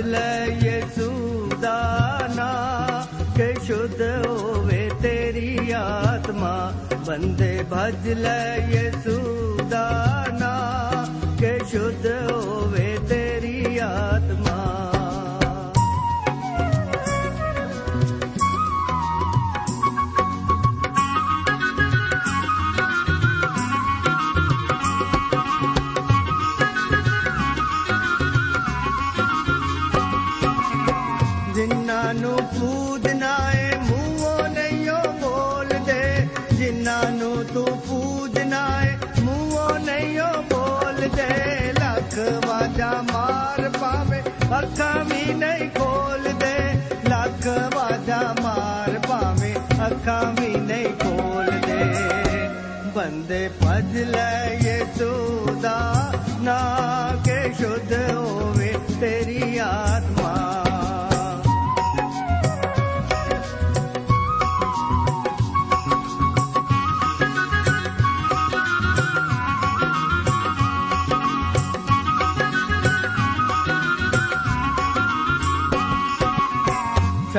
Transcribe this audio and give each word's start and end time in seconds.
बदलय 0.00 0.80
सुदाना 0.96 2.50
के 3.36 3.48
शुद्ध 3.66 4.00
होवे 4.00 4.80
तेरी 5.02 5.72
आत्मा। 5.72 6.54
बंदे 7.08 7.52
भजलय 7.72 8.92
भजल 9.04 9.29
ਮਾਰ 43.50 43.68
ਪਾਵੇ, 43.80 44.18
ਅੱਖਾਂ 44.58 45.04
ਵੀ 45.04 45.34
ਨਹੀਂ 45.34 45.68
ਖੋਲਦੇ, 45.70 46.56
ਲੱਖ 47.08 47.46
ਵਾਜਾ 47.74 48.18
ਮਾਰ 48.42 48.98
ਪਾਵੇ, 49.08 49.54
ਅੱਖਾਂ 49.86 50.22
ਵੀ 50.32 50.48
ਨਹੀਂ 50.48 50.92
ਖੋਲਦੇ। 51.00 51.78
ਬੰਦੇ 52.94 53.48
ਭਜ 53.62 53.96
ਲੈ 53.96 54.58
ਯਿਸੂ 54.62 55.56
ਦਾ, 55.62 56.12
ਨਾ 56.40 56.60
ਕੇ 57.24 57.52
ਸ਼ੁੱਧ 57.58 57.92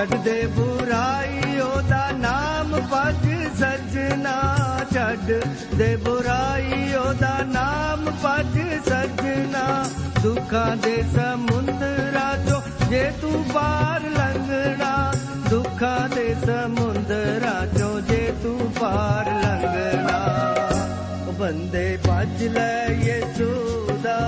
ਛੱਡ 0.02 0.16
ਦੇ 0.16 0.46
ਬੁਰਾਈ, 0.48 1.60
ਉਹਦਾ 1.60 2.12
ਨਾਮ 2.12 2.72
ਭਜ 2.92 3.26
ਸਜਣਾ 3.58 4.32
ਛੱਡ 4.94 5.32
ਦੇ 5.76 5.96
ਬੁਰਾਈ, 5.96 6.94
ਉਹਦਾ 6.96 7.38
ਨਾਮ 7.44 8.06
ਭਜ 8.24 8.58
ਸਜਣਾ। 8.88 9.66
ਦੁੱਖਾਂ 10.24 10.76
ਦੇ 10.78 10.96
ਸਮੁੰਦਰਾਂ 11.16 12.38
ਚੋਂ 12.48 12.62
ਜੇ 12.90 13.12
ਤੂੰ 13.22 13.44
ਪਾਰ 13.54 14.02
ਲੰਘਣਾ, 14.10 15.14
ਦੁੱਖਾਂ 15.50 16.10
ਦੇ 16.10 16.36
ਸਮੁੰਦਰਾਂ 16.46 17.66
ਚੋਂ 17.80 18.02
ਜੇ 18.02 18.34
ਤੂੰ 18.44 18.72
ਪਾਰ 18.80 19.32
ਲੰਘਣਾ। 19.44 20.20
ਉਹ 21.28 21.34
ਬੰਦੇ 21.34 21.98
ਭਜ 22.10 22.44
ਲੈ 22.44 22.88
ਯਿਸੂ 23.04 23.52
ਦਾ 24.04 24.20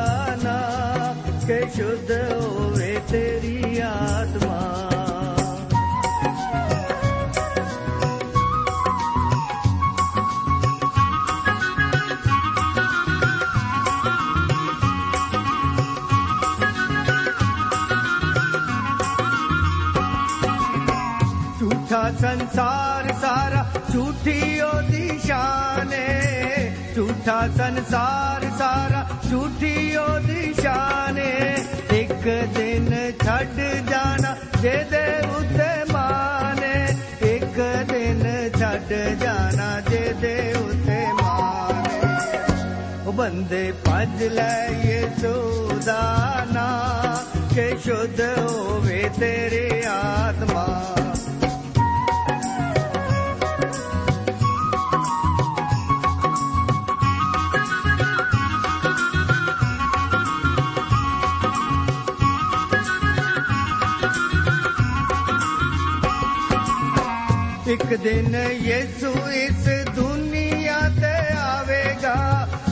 ਨਾਮ 0.43 1.47
ਕਿ 1.47 1.61
ਸ਼ੁੱਧ 1.75 2.11
ਹੋਵੇ 2.11 2.72
ਝੂਠਾ 21.93 22.11
ਸੰਸਾਰ 22.11 23.13
ਸਾਰਾ, 23.21 23.65
ਝੂਠੀ 23.93 24.59
ਉਹਦੀ 24.61 25.19
ਸ਼ਾਨ 25.25 25.93
ਏ। 25.93 26.75
ਝੂਠਾ 26.95 27.47
ਸੰਸਾਰ 27.47 28.45
ਸਾਰਾ, 28.57 29.09
ਝੂਠੀ 29.31 29.95
ਉਹਦੀ 29.95 30.53
ਸ਼ਾਨ 30.61 31.17
ਏ। 31.17 31.55
ਇੱਕ 31.91 32.47
ਦਿਨ 32.57 33.11
ਛੱਡ 33.25 33.59
ਜਾਣਾ, 33.89 34.35
ਜਿਹਦੇ 34.61 35.19
ਉੱਤੇ 35.37 35.93
ਮਾਨ 35.93 36.63
ਏ। 36.63 36.97
ਇੱਕ 37.35 37.83
ਦਿਨ 37.91 38.49
ਛੱਡ 38.59 38.93
ਜਾਣਾ, 39.19 39.79
ਜਿਹਦੇ 39.79 40.53
ਉੱਤੇ 40.53 41.05
ਮਾਨ 41.21 42.09
ਏ। 42.09 43.07
ਉਹ 43.07 43.13
ਬੰਦੇ 43.13 43.73
ਭੱਜ 43.85 44.23
ਲੈ 44.23 44.67
ਯਿਸੂ 44.67 45.69
ਦਾ 45.85 46.45
ਨਾਂ, 46.53 47.15
ਕਿ 47.55 47.77
ਸ਼ੁੱਧ 47.83 48.21
ਹੋਵੇ 48.39 49.09
ਤੇਰੀ 49.19 49.83
ਆਤਮਾ। 49.87 50.95
ਇੱਕ 67.93 68.01
ਦਿਨ 68.01 68.35
ਯਿਸੂ 68.59 69.11
ਇਸ 69.31 69.65
ਦੁਨੀਆ 69.95 70.77
ਤੇ 70.95 71.11
ਆਵੇਗਾ 71.37 72.15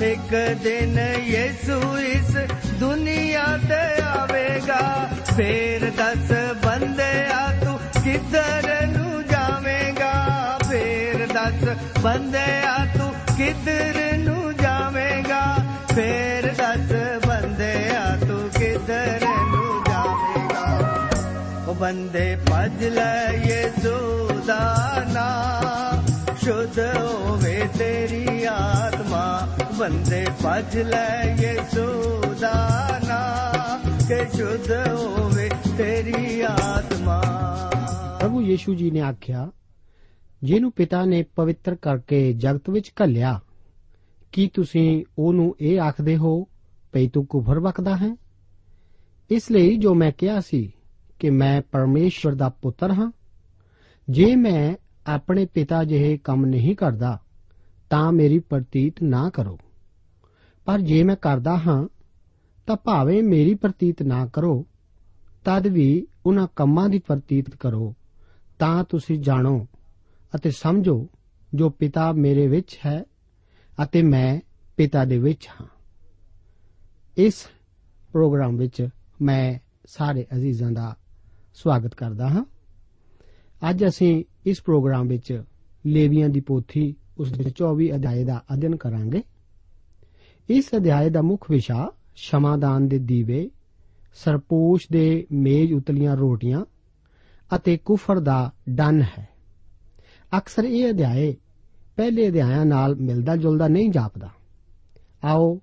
ਇੱਕ 0.03 0.33
ਦਿਨ 0.63 0.97
ਯਿਸੂ 1.23 1.79
ਇਸ 1.97 2.35
ਦੁਨੀਆ 2.79 3.45
ਤੇ 3.69 3.81
ਆਵੇਗਾ 4.03 4.79
ਫੇਰ 5.37 5.89
ਦਸ 5.99 6.31
ਬੰਦਿਆ 6.65 7.47
ਤੂੰ 7.63 7.77
ਕਿੱਧਰ 8.03 8.87
ਨੂੰ 8.87 9.23
ਜਾਵੇਂਗਾ 9.27 10.11
ਫੇਰ 10.69 11.27
ਦਸ 11.27 11.67
ਬੰਦਿਆ 11.99 12.77
ਤੂੰ 12.97 13.13
ਕਿੱਧਰ 13.37 14.01
ਨੂੰ 14.17 14.53
ਜਾਵੇਂਗਾ 14.57 15.43
ਫੇਰ 15.95 16.30
ਬੰਦੇ 21.81 22.35
ਭਜ 22.35 22.83
ਲੈ 22.85 23.31
ਯਿਸੂ 23.33 24.39
ਦਾ 24.47 24.57
ਨਾਮ 25.13 26.05
ਸ਼ੁੱਧ 26.35 26.77
ਹੋਵੇ 26.79 27.53
ਤੇਰੀ 27.77 28.43
ਆਤਮਾ 28.45 29.23
ਬੰਦੇ 29.79 30.25
ਭਜ 30.43 30.77
ਲੈ 30.77 31.23
ਯਿਸੂ 31.35 31.85
ਦਾ 32.41 32.51
ਨਾਮ 33.07 33.97
ਕਿ 33.99 34.19
ਸ਼ੁੱਧ 34.37 34.69
ਹੋਵੇ 34.89 35.47
ਤੇਰੀ 35.77 36.41
ਆਤਮਾ 36.41 37.19
ਪ੍ਰਭੂ 38.19 38.41
ਯੀਸ਼ੂ 38.41 38.73
ਜੀ 38.73 38.89
ਨੇ 38.91 39.01
ਆਖਿਆ 39.01 39.49
ਜਿਹਨੂੰ 40.43 40.71
ਪਿਤਾ 40.71 41.03
ਨੇ 41.05 41.23
ਪਵਿੱਤਰ 41.35 41.75
ਕਰਕੇ 41.75 42.21
ਜਗਤ 42.33 42.69
ਵਿੱਚ 42.69 42.91
ਘੱਲਿਆ 43.03 43.39
ਕੀ 44.33 44.47
ਤੁਸੀਂ 44.47 45.03
ਉਹਨੂੰ 45.17 45.55
ਇਹ 45.61 45.79
ਆਖਦੇ 45.79 46.15
ਹੋ 46.17 46.35
ਭਈ 46.93 47.07
ਤੂੰ 47.07 47.25
ਕੁਫਰ 47.25 47.59
ਬਕਦਾ 47.59 47.95
ਹੈ 47.95 48.15
ਇਸ 49.29 49.51
ਲਈ 49.51 49.75
ਜੋ 49.77 49.93
ਮੈਂ 49.93 50.11
ਕਿਹਾ 50.11 50.39
ਸੀ 50.39 50.61
ਕਿ 51.21 51.29
ਮੈਂ 51.29 51.61
ਪਰਮੇਸ਼ਵਰ 51.61 52.35
ਦਾ 52.35 52.49
ਪੁੱਤਰ 52.49 52.91
ਹਾਂ। 52.91 53.11
ਜੇ 54.09 54.35
ਮੈਂ 54.35 54.75
ਆਪਣੇ 55.07 55.45
ਪਿਤਾ 55.45 55.83
ਜਿਹੇ 55.83 56.17
ਕੰਮ 56.17 56.45
ਨਹੀਂ 56.45 56.75
ਕਰਦਾ, 56.75 57.21
ਤਾਂ 57.89 58.11
ਮੇਰੀ 58.11 58.39
ਪ੍ਰਤੀਤ 58.39 59.03
ਨਾ 59.03 59.29
ਕਰੋ। 59.29 59.59
ਪਰ 60.65 60.81
ਜੇ 60.81 61.03
ਮੈਂ 61.03 61.15
ਕਰਦਾ 61.15 61.57
ਹਾਂ, 61.57 61.87
ਤਾਂ 62.67 62.75
ਭਾਵੇਂ 62.75 63.23
ਮੇਰੀ 63.23 63.55
ਪ੍ਰਤੀਤ 63.55 64.01
ਨਾ 64.01 64.25
ਕਰੋ, 64.25 64.65
ਤਦ 65.45 65.67
ਵੀ 65.67 66.07
ਉਹਨਾਂ 66.25 66.47
ਕੰਮਾਂ 66.55 66.89
ਦੀ 66.89 66.99
ਪ੍ਰਤੀਤ 66.99 67.49
ਕਰੋ। 67.49 67.95
ਤਾਂ 68.59 68.83
ਤੁਸੀਂ 68.83 69.19
ਜਾਣੋ 69.19 69.67
ਅਤੇ 70.35 70.51
ਸਮਝੋ, 70.51 71.09
ਜੋ 71.53 71.69
ਪਿਤਾ 71.69 72.11
ਮੇਰੇ 72.11 72.47
ਵਿੱਚ 72.47 72.79
ਹੈ 72.85 73.03
ਅਤੇ 73.83 74.01
ਮੈਂ 74.01 74.41
ਪਿਤਾ 74.77 75.05
ਦੇ 75.05 75.17
ਵਿੱਚ 75.17 75.47
ਹਾਂ। 75.47 75.67
ਇਸ 77.17 77.47
ਪ੍ਰੋਗਰਾਮ 78.11 78.57
ਵਿੱਚ 78.57 78.89
ਮੈਂ 79.21 79.59
ਸਾਰੇ 79.85 80.25
ਅਜ਼ੀਜ਼ਾਂ 80.35 80.71
ਦਾ 80.71 80.97
ਸਵਾਗਤ 81.53 81.95
ਕਰਦਾ 81.95 82.29
ਹਾਂ। 82.29 82.45
ਅੱਜ 83.69 83.85
ਅਸੀਂ 83.85 84.23
ਇਸ 84.45 84.61
ਪ੍ਰੋਗਰਾਮ 84.61 85.07
ਵਿੱਚ 85.07 85.43
ਲੇਵੀਆਂ 85.85 86.29
ਦੀ 86.29 86.39
ਪੋਥੀ 86.39 86.95
ਉਸ 87.17 87.31
ਦੇ 87.31 87.43
24 87.43 87.95
ਅਧਿਆਏ 87.95 88.23
ਦਾ 88.23 88.43
ਅਧਿਐਨ 88.53 88.75
ਕਰਾਂਗੇ। 88.75 89.23
ਇਸ 90.49 90.69
ਅਧਿਆਏ 90.77 91.09
ਦਾ 91.09 91.21
ਮੁੱਖ 91.21 91.51
ਵਿਸ਼ਾ 91.51 91.91
ਸ਼ਮਾਦਾਨ 92.15 92.87
ਦੇ 92.87 92.99
ਦੀਵੇ, 92.99 93.49
ਸਰਪੋਸ਼ 94.13 94.87
ਦੇ 94.91 95.27
ਮੇਜ਼ 95.31 95.73
ਉਤਲੀਆਂ 95.73 96.17
ਰੋਟੀਆਂ 96.17 96.65
ਅਤੇ 97.55 97.77
ਕੁਫਰ 97.77 98.19
ਦਾ 98.19 98.51
ਡਨ 98.69 99.01
ਹੈ। 99.01 99.29
ਅਕਸਰ 100.37 100.63
ਇਹ 100.63 100.89
ਅਧਿਆਏ 100.89 101.35
ਪਹਿਲੇ 101.95 102.29
ਅਧਿਆਇਆਂ 102.29 102.65
ਨਾਲ 102.65 102.95
ਮਿਲਦਾ 102.95 103.35
ਜੁਲਦਾ 103.35 103.67
ਨਹੀਂ 103.67 103.89
ਜਾਪਦਾ। 103.89 104.29
ਆਓ 105.23 105.61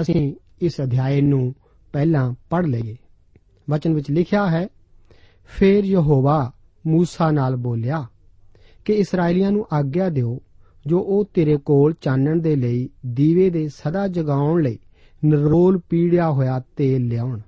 ਅਸੀਂ 0.00 0.34
ਇਸ 0.60 0.80
ਅਧਿਆਏ 0.80 1.20
ਨੂੰ 1.20 1.54
ਪਹਿਲਾਂ 1.92 2.34
ਪੜ੍ਹ 2.50 2.66
ਲਈਏ। 2.66 2.96
ਵਚਨ 3.70 3.94
ਵਿੱਚ 3.94 4.10
ਲਿਖਿਆ 4.10 4.50
ਹੈ 4.50 4.68
ਫੇਰ 5.44 5.84
ਯਹੋਵਾ 5.84 6.52
ਮੂਸਾ 6.86 7.30
ਨਾਲ 7.30 7.56
ਬੋਲਿਆ, 7.56 8.06
ਕਿ 8.84 8.92
ਇਸرائیਲੀਆਂ 8.92 9.52
ਨੂੰ 9.52 9.66
ਆਗਿਆ 9.72 10.08
ਦਿਓ, 10.08 10.40
ਜੋ 10.86 11.00
ਉਹ 11.00 11.24
ਤੇਰੇ 11.34 11.56
ਕੋਲ 11.56 11.94
ਚਾਨਣ 12.00 12.40
ਦੇ 12.40 12.56
ਲਈ, 12.56 12.88
ਦੀਵੇ 13.06 13.50
ਦੇ 13.50 13.68
ਸਦਾ 13.68 14.08
ਜਗਾਉਣ 14.08 14.62
ਲਈ 14.62 14.78
ਨਰੋਲ 15.24 15.78
ਪੀੜਿਆ 15.78 16.30
ਹੋਇਆ 16.30 16.62
ਤੇਲ 16.76 17.06
ਲਿਆਉਣ। 17.06 17.40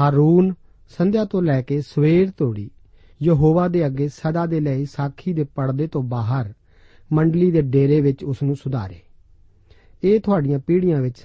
ਹਾਰੂਨ 0.00 0.54
ਸੰਧਿਆ 0.98 1.24
ਤੋਂ 1.24 1.42
ਲੈ 1.42 1.62
ਕੇ 1.62 1.80
ਸਵੇਰ 1.80 2.30
ਤੋੜੀ, 2.30 2.70
ਯਹੋਵਾ 3.22 3.68
ਦੇ 3.68 3.86
ਅੱਗੇ 3.86 4.08
ਸਦਾ 4.08 4.46
ਦੇ 4.46 4.60
ਲਈ 4.60 4.84
ਸਾਖੀ 4.84 5.32
ਦੇ 5.32 5.44
ਪਰਦੇ 5.44 5.86
ਤੋਂ 5.86 6.02
ਬਾਹਰ, 6.02 6.54
ਮੰਡਲੀ 7.12 7.50
ਦੇ 7.50 7.62
ਡੇਰੇ 7.62 8.00
ਵਿੱਚ 8.00 8.24
ਉਸ 8.24 8.42
ਨੂੰ 8.42 8.56
ਸੁਧਾਰੇ। 8.56 9.00
ਇਹ 10.04 10.20
ਤੁਹਾਡੀਆਂ 10.20 10.58
ਪੀੜ੍ਹੀਆਂ 10.58 11.02
ਵਿੱਚ 11.02 11.16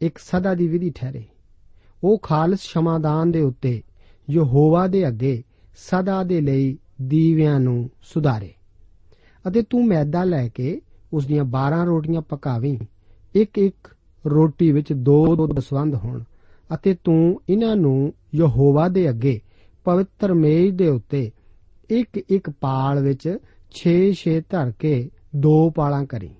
ਇੱਕ 0.00 0.18
ਸਦਾ 0.18 0.54
ਦੀ 0.54 0.68
ਵਿਧੀ 0.68 0.90
ਠਹਿਰੇ। 0.90 1.24
ਉਹ 2.04 2.18
ਖਾਲਸ 2.18 2.60
ਸ਼ਮਾਦਾਨ 2.60 3.30
ਦੇ 3.30 3.40
ਉੱਤੇ 3.40 3.82
ਯਹੋਵਾ 4.30 4.86
ਦੇ 4.86 5.08
ਅੱਗੇ 5.08 5.42
ਸਦਾ 5.76 6.22
ਦੇ 6.22 6.40
ਲਈ 6.40 6.78
ਦੀਵਿਆਂ 7.02 7.60
ਨੂੰ 7.60 7.90
ਸੁਧਾਰੇ। 8.02 8.52
ਅਤੇ 9.48 9.62
ਤੂੰ 9.62 9.86
ਮੈਦਾ 9.86 10.24
ਲੈ 10.24 10.48
ਕੇ 10.48 10.80
ਉਸ 11.12 11.26
ਦੀਆਂ 11.26 11.44
12 11.44 11.84
ਰੋਟੀਆਂ 11.84 12.22
ਪਕਾਵੀਂ। 12.22 12.78
ਇੱਕ 13.34 13.58
ਇੱਕ 13.58 13.96
ਰੋਟੀ 14.26 14.72
ਵਿੱਚ 14.72 14.92
ਦੋ 14.92 15.36
ਦੋ 15.36 15.46
ਦਸਵੰਦ 15.46 15.94
ਹੋਣ। 15.94 16.22
ਅਤੇ 16.74 16.96
ਤੂੰ 17.04 17.40
ਇਹਨਾਂ 17.48 17.76
ਨੂੰ 17.76 18.12
ਯਹੋਵਾ 18.34 18.88
ਦੇ 18.88 19.08
ਅੱਗੇ 19.10 19.40
ਪਵਿੱਤਰ 19.84 20.34
ਮੇਜ਼ 20.34 20.76
ਦੇ 20.76 20.88
ਉੱਤੇ 20.88 21.30
ਇੱਕ 21.90 22.18
ਇੱਕ 22.28 22.50
ਪਾਲ 22.50 23.02
ਵਿੱਚ 23.02 23.38
6-6 23.72 24.40
ਧਰ 24.50 24.72
ਕੇ 24.78 25.10
ਦੋ 25.36 25.70
ਪਾਲਾਂ 25.70 26.04
ਕਰੀ। 26.04 26.30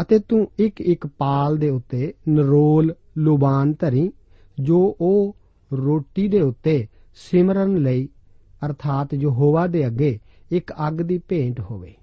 ਅਤੇ 0.00 0.18
ਤੂੰ 0.18 0.50
ਇੱਕ 0.58 0.80
ਇੱਕ 0.80 1.06
ਪਾਲ 1.06 1.56
ਦੇ 1.56 1.70
ਉੱਤੇ 1.70 2.14
ਨਰੋਲ 2.28 2.94
ਲੁਬਾਨ 3.18 3.74
ਧਰੀ, 3.80 4.12
ਜੋ 4.60 4.96
ਉਹ 5.00 5.36
ਰੋਟੀ 5.72 6.28
ਦੇ 6.28 6.40
ਉੱਤੇ 6.40 6.86
ਸਿਮਰਨ 7.18 7.76
ਲਈ, 7.76 8.08
ਅਰਥਾਤ 8.66 9.14
ਯਹੋਵਾ 9.14 9.66
ਦੇ 9.66 9.86
ਅੱਗੇ 9.86 10.18
ਇੱਕ 10.52 10.72
ਅੱਗ 10.88 10.94
ਦੀ 10.94 11.18
ਭੇਂਟ 11.18 11.60
ਹੋਵੇ। 11.60 11.94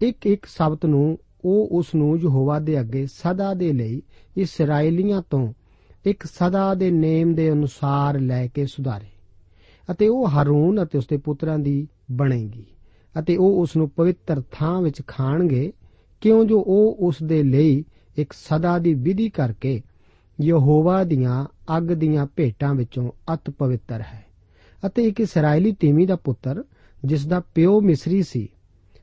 ਇੱਕ 0.00 0.26
ਇੱਕ 0.26 0.46
ਸ਼ਬਦ 0.46 0.86
ਨੂੰ, 0.86 1.18
ਉਹ 1.44 1.68
ਉਸ 1.72 1.94
ਨੂੰ 1.94 2.18
ਯਹੋਵਾ 2.18 2.58
ਦੇ 2.58 2.80
ਅੱਗੇ 2.80 3.06
ਸਦਾ 3.06 3.54
ਦੇ 3.54 3.72
ਲਈ 3.72 4.02
ਇਸرائیਲੀਆਂ 4.36 5.22
ਤੋਂ 5.30 5.52
ਇੱਕ 6.06 6.22
ਸਦਾ 6.22 6.74
ਦੇ 6.74 6.90
ਨੇਮ 6.90 7.34
ਦੇ 7.34 7.52
ਅਨੁਸਾਰ 7.52 8.18
ਲੈ 8.18 8.46
ਕੇ 8.46 8.66
ਸੁਧਾਰੇ। 8.66 9.06
ਅਤੇ 9.90 10.08
ਉਹ 10.08 10.28
ਹਰੂਨ 10.28 10.82
ਅਤੇ 10.82 10.98
ਉਸਦੇ 10.98 11.16
ਪੁੱਤਰਾਂ 11.16 11.58
ਦੀ 11.58 11.88
ਬਣੇਗੀ। 12.10 12.66
ਅਤੇ 13.18 13.36
ਉਹ 13.36 13.62
ਉਸ 13.62 13.76
ਨੂੰ 13.76 13.90
ਪਵਿੱਤਰ 13.90 14.42
ਥਾਂ 14.52 14.82
ਵਿੱਚ 14.82 15.02
ਖਾਣਗੇ, 15.06 15.72
ਕਿਉਂ 16.20 16.44
ਜੋ 16.44 16.60
ਉਹ 16.60 16.96
ਉਸ 17.00 17.16
ਦੇ 17.22 17.42
ਲਈ 17.42 17.84
ਇੱਕ 18.16 18.32
ਸਦਾ 18.32 18.78
ਦੀ 18.78 18.94
ਵਿਧੀ 18.94 19.30
ਕਰਕੇ 19.30 19.82
ਯਹੋਵਾ 20.40 21.04
ਦੀਆਂ 21.04 21.46
ਅੱਗ 21.76 21.82
ਦੀਆਂ 21.82 22.26
ਭੇਟਾਂ 22.36 22.74
ਵਿੱਚੋਂ 22.74 23.10
ਅਤ 23.34 23.50
ਪਵਿੱਤਰ 23.50 24.00
ਹੈ। 24.00 24.29
ਅਤੇ 24.86 25.04
ਇੱਕ 25.04 25.20
ਇਸرائیਲੀ 25.20 25.72
ਤੀਮੀ 25.72 26.06
ਦਾ 26.06 26.16
ਪੁੱਤਰ 26.16 26.64
ਜਿਸ 27.04 27.26
ਦਾ 27.26 27.40
ਪਿਓ 27.40 27.80
ਮਿਸਰੀ 27.80 28.22
ਸੀ, 28.22 28.48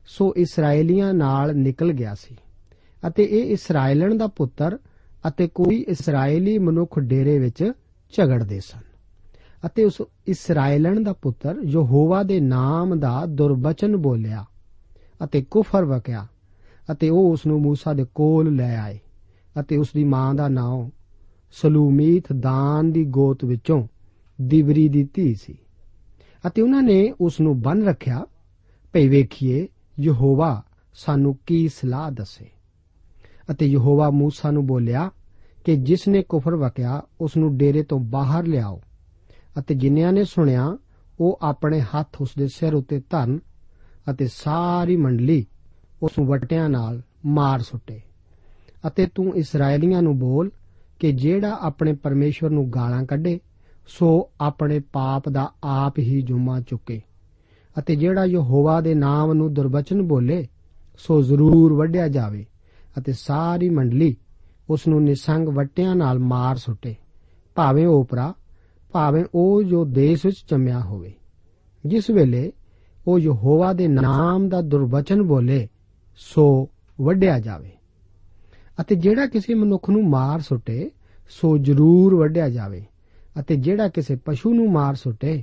ਸੋ 0.06 0.34
ਇਸرائیਲੀਆਂ 0.36 1.14
ਨਾਲ 1.14 1.56
ਨਿਕਲ 1.56 1.92
ਗਿਆ 1.92 2.14
ਸੀ। 2.14 2.36
ਅਤੇ 3.08 3.24
ਇਹ 3.24 3.44
ਇਸرائیਲਣ 3.44 4.14
ਦਾ 4.14 4.26
ਪੁੱਤਰ 4.26 4.78
ਅਤੇ 5.28 5.48
ਕੋਈ 5.48 5.84
ਇਸرائیਲੀ 5.88 6.58
ਮਨੁੱਖ 6.58 6.98
ਡੇਰੇ 6.98 7.38
ਵਿੱਚ 7.38 7.72
ਝਗੜਦੇ 8.16 8.60
ਸਨ। 8.60 8.88
ਅਤੇ 9.66 9.84
ਉਸ 9.84 10.02
ਇਸرائیਲਣ 10.26 11.02
ਦਾ 11.02 11.12
ਪੁੱਤਰ 11.12 11.56
ਯਹੋਵਾ 11.64 12.22
ਦੇ 12.22 12.40
ਨਾਮ 12.40 12.98
ਦਾ 12.98 13.26
ਦੁਰਵਚਨ 13.26 13.96
ਬੋਲਿਆ 13.96 14.44
ਅਤੇ 15.24 15.42
ਕੁਫਰ 15.42 15.84
ਵਕਿਆ 15.84 16.26
ਅਤੇ 16.92 17.08
ਉਹ 17.08 17.32
ਉਸ 17.32 17.46
ਨੂੰ 17.46 17.60
موسی 17.60 17.96
ਦੇ 17.96 18.06
ਕੋਲ 18.14 18.56
ਲੈ 18.56 18.78
ਆਏ 18.78 18.98
ਅਤੇ 19.60 19.76
ਉਸ 19.76 19.88
ਦੀ 19.94 20.04
ਮਾਂ 20.04 20.34
ਦਾ 20.34 20.48
ਨਾਮ 20.48 20.90
ਸਲੂਮੀਤ 21.52 22.32
ਦਾਨ 22.32 22.92
ਦੀ 22.92 23.04
ਗੋਤ 23.04 23.44
ਵਿੱਚੋਂ 23.44 23.88
ਦਿਬਰੀ 24.40 24.88
ਦੀ 24.88 25.08
ਧੀ 25.14 25.34
ਸੀ। 25.34 25.58
ਅਤੇ 26.46 26.62
ਉਹਨਾਂ 26.62 26.82
ਨੇ 26.82 27.14
ਉਸ 27.20 27.40
ਨੂੰ 27.40 27.60
ਬੰਨ 27.60 27.84
ਰੱਖਿਆ, 27.84 28.26
ਭਈ 28.92 29.08
ਵੇਖੀਏ, 29.08 29.68
ਯਹੋਵਾ 30.00 30.62
ਸਾਨੂੰ 30.94 31.38
ਕੀ 31.46 31.68
ਸਲਾਹ 31.68 32.10
ਦੱਸੇ? 32.10 32.46
ਅਤੇ 33.50 33.66
ਯਹੋਵਾ 33.66 34.08
موسی 34.08 34.50
ਨੂੰ 34.50 34.66
ਬੋਲਿਆ, 34.66 35.10
ਕਿ 35.64 35.76
ਜਿਸ 35.76 36.08
ਨੇ 36.08 36.22
ਕੁਫਰ 36.22 36.54
ਵਕਿਆ 36.54 37.02
ਉਸ 37.20 37.36
ਨੂੰ 37.36 37.56
ਡੇਰੇ 37.56 37.82
ਤੋਂ 37.82 37.98
ਬਾਹਰ 38.00 38.46
ਲਿਆਓ। 38.46 38.80
ਅਤੇ 39.58 39.74
ਜਿਨ੍ਹਾਂ 39.74 40.12
ਨੇ 40.12 40.24
ਸੁਣਿਆ, 40.24 40.78
ਉਹ 41.20 41.38
ਆਪਣੇ 41.42 41.80
ਹੱਥ 41.80 42.20
ਉਸ 42.20 42.30
ਦੇ 42.38 42.48
ਸਿਰ 42.48 42.74
ਉੱਤੇ 42.74 43.02
ਧਰਨ 43.10 43.38
ਅਤੇ 44.10 44.28
ਸਾਰੀ 44.32 44.96
ਮੰਡਲੀ 44.96 45.46
ਉਸ 46.02 46.18
ਨੂੰ 46.18 46.28
ਵਟਿਆਂ 46.28 46.68
ਨਾਲ 46.68 47.02
ਮਾਰ 47.26 47.62
ਸੁੱਟੇ। 47.62 48.00
ਅਤੇ 48.86 49.08
ਤੂੰ 49.14 49.36
ਇਸرائیਲੀਆਂ 49.36 50.02
ਨੂੰ 50.02 50.18
ਬੋਲ 50.18 50.50
ਕਿ 50.98 51.12
ਜਿਹੜਾ 51.12 51.58
ਆਪਣੇ 51.60 51.92
ਪਰਮੇਸ਼ਵਰ 51.92 52.50
ਨੂੰ 52.50 52.70
ਗਾਲਾਂ 52.70 53.04
ਕੱਢੇ 53.04 53.40
ਸੋ 53.88 54.30
ਆਪਣੇ 54.40 54.80
ਪਾਪ 54.80 55.28
ਦਾ 55.28 55.50
ਆਪ 55.64 55.98
ਹੀ 55.98 56.22
ਜੁਮਾ 56.22 56.60
ਚੁੱਕੇ 56.60 57.02
ਅਤੇ 57.78 57.96
ਜਿਹੜਾ 57.96 58.24
ਯਹੋਵਾ 58.24 58.80
ਦੇ 58.80 58.94
ਨਾਮ 58.94 59.32
ਨੂੰ 59.32 59.54
ਦੁਰਬਚਨ 59.54 60.02
ਬੋਲੇ, 60.02 60.46
ਸੋ 60.98 61.22
ਜ਼ਰੂਰ 61.22 61.74
ਵੱਢਿਆ 61.74 62.08
ਜਾਵੇ 62.08 62.46
ਅਤੇ 62.98 63.12
ਸਾਰੀ 63.12 63.70
ਮੰਡਲੀ 63.70 64.16
ਉਸ 64.70 64.88
ਨੂੰ 64.88 65.02
ਨਿਸੰਗ 65.02 65.48
ਵਟਿਆਂ 65.48 65.96
ਨਾਲ 65.96 66.18
ਮਾਰ 66.18 66.56
ਸੁੱਟੇ। 66.56 66.96
ਭਾਵੇਂ 67.54 67.86
ਓਪਰਾ 67.86 68.34
ਭਾਵੇਂ 68.92 69.24
ਉਹ 69.34 69.62
ਜੋ 69.62 69.84
ਦੇਸ਼ 69.84 70.26
ਵਿੱਚ 70.26 70.44
ਜੰਮਿਆ 70.50 70.80
ਹੋਵੇ। 70.80 71.14
ਜਿਸ 71.86 72.10
ਵੇਲੇ 72.10 72.52
ਉਹ 73.06 73.18
ਯਹੋਵਾ 73.18 73.72
ਦੇ 73.72 73.88
ਨਾਮ 73.88 74.48
ਦਾ 74.48 74.60
ਦੁਰਬਚਨ 74.60 75.22
ਬੋਲੇ, 75.22 75.68
ਸੋ 76.16 76.68
ਵੱਢਿਆ 77.00 77.38
ਜਾਵੇ। 77.38 77.70
ਅਤੇ 78.80 78.94
ਜਿਹੜਾ 78.94 79.26
ਕਿਸੇ 79.26 79.54
ਮਨੁੱਖ 79.54 79.90
ਨੂੰ 79.90 80.10
ਮਾਰ 80.10 80.40
ਸੁੱਟੇ, 80.40 80.90
ਸੋ 81.28 81.58
ਜ਼ਰੂਰ 81.58 82.14
ਵੱਢਿਆ 82.14 82.48
ਜਾਵੇ। 82.48 82.84
ਅਤੇ 83.40 83.56
ਜਿਹੜਾ 83.56 83.88
ਕਿਸੇ 83.88 84.16
ਪਸ਼ੂ 84.16 84.54
ਨੂੰ 84.54 84.72
ਮਾਰ 84.72 84.94
ਸੁੱਟੇ, 84.94 85.42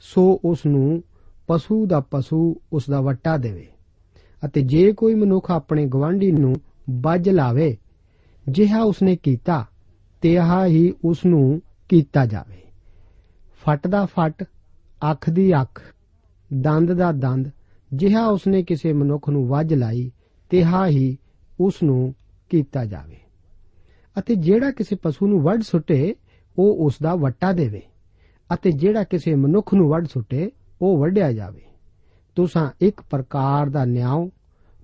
ਸੋ 0.00 0.40
ਉਸ 0.44 0.66
ਨੂੰ 0.66 1.02
ਪਸ਼ੂ 1.46 1.86
ਦਾ 1.86 2.00
ਪਸ਼ੂ 2.00 2.56
ਉਸ 2.72 2.90
ਦਾ 2.90 3.00
ਵੱਟਾ 3.00 3.36
ਦੇਵੇ। 3.36 3.66
ਅਤੇ 4.44 4.62
ਜੇ 4.62 4.92
ਕੋਈ 4.92 5.14
ਮਨੁੱਖ 5.14 5.50
ਆਪਣੇ 5.50 5.86
ਗਵਾਂਢੀ 5.86 6.30
ਨੂੰ 6.30 6.54
ਵੱਜ 6.90 7.28
ਲਾਵੇ, 7.28 7.76
ਜਿਹਾ 8.48 8.82
ਉਸਨੇ 8.82 9.16
ਕੀਤਾ, 9.16 9.66
ਤਿਹਾ 10.20 10.66
ਹੀ 10.66 10.94
ਉਸ 11.04 11.26
ਨੂੰ 11.26 11.62
ਕੀਤਾ 11.88 12.26
ਜਾਵੇ। 12.26 12.62
ਫੱਟ 13.60 13.86
ਦਾ 13.86 14.04
ਫੱਟ, 14.04 14.44
ਅੱਖ 15.10 15.30
ਦੀ 15.30 15.52
ਅੱਖ, 15.60 15.82
ਦੰਦ 16.60 16.92
ਦਾ 16.92 17.12
ਦੰਦ, 17.12 17.50
ਜਿਹਾ 17.94 18.26
ਉਸਨੇ 18.26 18.62
ਕਿਸੇ 18.62 18.92
ਮਨੁੱਖ 18.92 19.28
ਨੂੰ 19.28 19.48
ਵੱਜ 19.48 19.74
ਲਾਈ, 19.74 20.12
ਤਿਹਾ 20.50 20.86
ਹੀ 20.86 21.18
ਉਸ 21.60 21.82
ਨੂੰ 21.82 22.14
ਕੀਤਾ 22.50 22.84
ਜਾਵੇ। 22.84 23.16
ਅਤੇ 24.18 24.34
ਜਿਹੜਾ 24.34 24.70
ਕਿਸੇ 24.70 24.96
ਪਸ਼ੂ 24.96 25.26
ਨੂੰ 25.26 25.42
ਵੱਢ 25.42 25.62
ਸੁੱਟੇ 25.62 26.14
ਉਹ 26.58 26.86
ਉਸ 26.86 26.94
ਦਾ 27.02 27.14
ਵੱਟਾ 27.14 27.52
ਦੇਵੇ 27.52 27.82
ਅਤੇ 28.54 28.72
ਜਿਹੜਾ 28.72 29.04
ਕਿਸੇ 29.04 29.34
ਮਨੁੱਖ 29.34 29.74
ਨੂੰ 29.74 29.88
ਵੱਢ 29.88 30.06
ਸੁੱਟੇ, 30.06 30.50
ਉਹ 30.82 30.98
ਵੱਢਿਆ 30.98 31.32
ਜਾਵੇ। 31.32 31.60
ਤੁਸੀਂ 32.34 32.68
ਇੱਕ 32.80 33.00
ਪ੍ਰਕਾਰ 33.10 33.68
ਦਾ 33.68 33.84
ਨਿਆਂ 33.84 34.30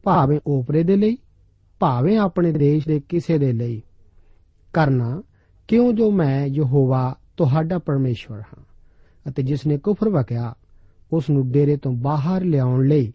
ਭਾਵੇਂ 0.03 0.41
ਓਪਰੇ 0.47 0.83
ਦੇ 0.83 0.97
ਲਈ, 0.97 1.19
ਭਾਵੇਂ 1.81 2.19
ਆਪਣੇ 2.19 2.53
ਦੇਸ਼ 2.53 2.89
ਦੇ 2.89 3.01
ਕਿਸੇ 3.09 3.39
ਦੇ 3.39 3.53
ਲਈ। 3.53 3.83
ਕਰਨਾ, 4.73 5.23
ਕਿਉਂ 5.69 5.93
ਜੋ 5.93 6.11
ਮੈਂ 6.11 6.47
ਯਹੋਵਾ 6.47 7.17
ਤੁਹਾਡਾ 7.37 7.79
ਪਰਮੇਸ਼ਵਰ 7.79 8.41
ਹਾਂ? 8.41 8.65
ਅਤੇ 9.29 9.43
ਜਿਸ 9.43 9.67
ਨੇ 9.67 9.79
ਕੁਫਰ 9.79 10.09
ਵਕਿਆ 10.09 10.55
ਉਸ 11.13 11.31
ਨੂੰ 11.31 11.51
ਡੇਰੇ 11.51 11.77
ਤੋਂ 11.77 11.93
ਬਾਹਰ 11.93 12.45
ਲਿਆਉਣ 12.45 12.89
ਲਈ 12.89 13.13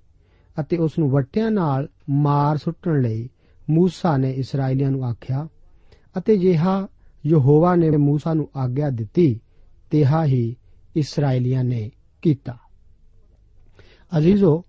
ਅਤੇ 0.60 0.78
ਉਸ 0.78 1.00
ਨੂੰ 1.00 1.12
ਵਟਿਆਂ 1.12 1.52
ਨਾਲ 1.52 1.90
ਮਾਰ 2.10 2.58
ਸੁੱਟਣ 2.58 3.02
ਲਈ 3.02 3.30
ਮੂਸਾ 3.70 4.18
ਨੇ 4.18 4.32
ਇਸرائیਲੀਆਂ 4.32 4.92
ਨੂੰ 4.92 5.06
ਆਖਿਆ, 5.06 5.48
ਅਤੇ 6.18 6.38
ਜਿਹਾ 6.38 6.88
ਯਹੋਵਾ 7.26 7.76
ਨੇ 7.76 7.90
موسی 7.90 8.34
ਨੂੰ 8.34 8.50
ਆਗਿਆ 8.56 8.90
ਦਿੱਤੀ 8.90 9.40
ਤੇਹਾ 9.92 10.26
ਹੀ 10.26 10.56
ਇਸرائیਲੀਆਂ 10.96 11.64
ਨੇ 11.64 11.92
ਕੀਤਾ। 12.22 12.58
ਅਜ਼ੀਜ਼ੋ, 14.18 14.66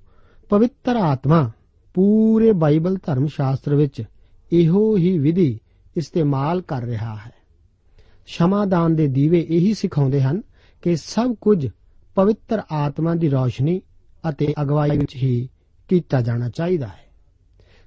ਪਵਿੱਤਰ 0.49 0.97
ਆਤਮਾ, 0.97 1.50
ਪੂਰੇ 1.95 2.52
ਬਾਈਬਲ 2.52 2.99
ਧਰਮ 3.07 3.26
ਸ਼ਾਸਤਰ 3.26 3.75
ਵਿੱਚ 3.75 4.02
ਇਹੋ 4.52 4.97
ਹੀ 4.97 5.19
ਵਿਧੀ 5.19 5.61
ਇਸਤੇਮਾਲ 5.97 6.61
ਕਰ 6.61 6.83
ਰਿਹਾ 6.83 7.14
ਹੈ। 7.14 7.33
ਸ਼ਮਾਦਾਨ 8.26 8.97
ਦੇ 8.97 9.07
ਦੀਵੇ 9.07 9.47
ਇਹੀ 9.50 9.75
ਸਿਖਾਉਂਦੇ 9.75 10.23
ਹਨ 10.23 10.42
ਕਿ 10.83 10.97
ਸਭ 10.97 11.35
ਕੁਝ 11.40 11.69
ਪਵਿੱਤਰ 12.14 12.62
ਆਤਮਾ 12.73 13.14
ਦੀ 13.14 13.30
ਰੌਸ਼ਨੀ 13.30 13.83
ਅਤੇ 14.28 14.54
ਅਗਵਾਈ 14.62 14.99
ਵਿੱਚ 14.99 15.16
ਹੀ 15.16 15.49
ਕੀਤਾ 15.88 16.21
ਜਾਣਾ 16.21 16.49
ਚਾਹੀਦਾ 16.49 16.87
ਹੈ। 16.87 17.11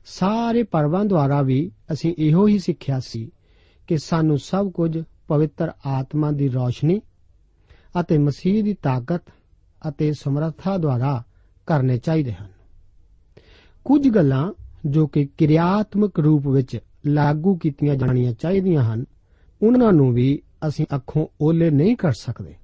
ਸਾਰੇ 0.06 0.64
ਪਰਵਾਂ 0.64 1.06
ਦੁਆਰਾ 1.06 1.42
ਵੀ 1.42 1.72
ਅਸੀਂ 1.92 2.16
ਇਹੋ 2.18 2.48
ਹੀ 2.48 2.60
ਸਿੱਖਿਆ 2.60 3.00
ਸੀ 3.00 3.32
ਕਿ 3.88 3.98
ਸਾਨੂੰ 3.98 4.40
ਸਭ 4.40 4.72
ਕੁਝ 4.72 5.04
ਪਵਿੱਤਰ 5.28 5.72
ਆਤਮਾ 5.86 6.32
ਦੀ 6.32 6.50
ਰੌਸ਼ਨੀ 6.50 7.02
ਅਤੇ 8.00 8.18
ਮਸੀਹ 8.18 8.64
ਦੀ 8.64 8.74
ਤਾਕਤ 8.74 9.22
ਅਤੇ 9.88 10.14
ਸਮਰੱਥਾ 10.14 10.78
ਦੁਆਰਾ 10.78 11.24
ਕਰਨੇ 11.68 11.98
ਚਾਹੀਦੇ 11.98 12.34
ਹਨ। 12.34 12.48
ਕੁਝ 13.86 14.10
ਗੱਲਾਂ 14.10 14.54
ਜੋ 14.86 15.08
ਕਿ 15.08 15.26
ਕਿਰਿਆਤਮਕ 15.26 16.20
ਰੂਪ 16.20 16.48
ਵਿੱਚ 16.48 16.80
ਲਾਗੂ 17.06 17.56
ਕੀਤੀਆਂ 17.56 17.96
ਜਾਣੀਆਂ 17.96 18.34
ਚਾਹੀਦੀਆਂ 18.34 18.84
ਹਨ, 18.84 19.06
ਉਹਨਾਂ 19.62 19.94
ਨੂੰ 19.94 20.14
ਵੀ 20.14 20.42
ਅਸੀਂ 20.68 20.86
ਅੱਖੋਂ 20.96 21.28
ਓਲੇ 21.42 21.70
ਨਹੀਂ 21.70 21.96
ਕਰ 21.96 22.12
ਸਕਦੇ। 22.12 22.56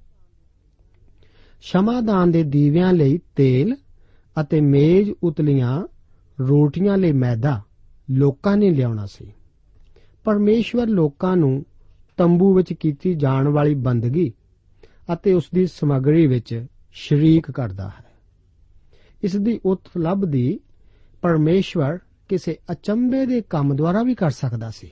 ਸ਼ਮਾਦਾਨ 1.60 2.30
ਦੇ 2.30 2.42
ਦੀਵਿਆਂ 2.42 2.92
ਲਈ 2.92 3.18
ਤੇਲ 3.36 3.76
ਅਤੇ 4.40 4.60
ਮੇਜ਼ 4.60 5.10
ਉਤਲੀਆਂ 5.22 5.82
ਰੋਟੀਆਂ 6.40 6.96
ਲਈ 6.96 7.12
ਮੈਦਾ 7.12 7.62
ਲੋਕਾਂ 8.10 8.56
ਨੇ 8.56 8.70
ਲਿਆਉਣਾ 8.70 9.06
ਸੀ। 9.06 9.32
ਪਰਮੇਸ਼ਵਰ 10.24 10.86
ਲੋਕਾਂ 10.86 11.36
ਨੂੰ 11.36 11.66
ਤੰਬੂ 12.16 12.54
ਵਿੱਚ 12.54 12.72
ਕੀਤੀ 12.72 13.14
ਜਾਣ 13.14 13.48
ਵਾਲੀ 13.48 13.74
ਬੰਦਗੀ 13.74 14.32
ਅਤੇ 15.12 15.32
ਉਸ 15.32 15.44
ਦੀ 15.54 15.66
ਸਮੱਗਰੀ 15.66 16.26
ਵਿੱਚ 16.26 16.66
ਸ਼ਰੀਕ 16.92 17.50
ਕਰਦਾ 17.50 17.88
ਹੈ। 17.88 18.04
ਇਸ 19.22 19.36
ਦੀ 19.36 19.60
ਉਤਪਲਬਧੀ 19.66 20.60
ਪਰਮੇਸ਼ਵਰ 21.22 21.98
ਕਿਸੇ 22.28 22.56
ਅਚੰਬੇ 22.70 23.26
ਦੇ 23.26 23.40
ਕੰਮ 23.40 23.76
ਦੁਆਰਾ 23.76 24.02
ਵੀ 24.02 24.14
ਕਰ 24.14 24.30
ਸਕਦਾ 24.30 24.70
ਸੀ। 24.70 24.90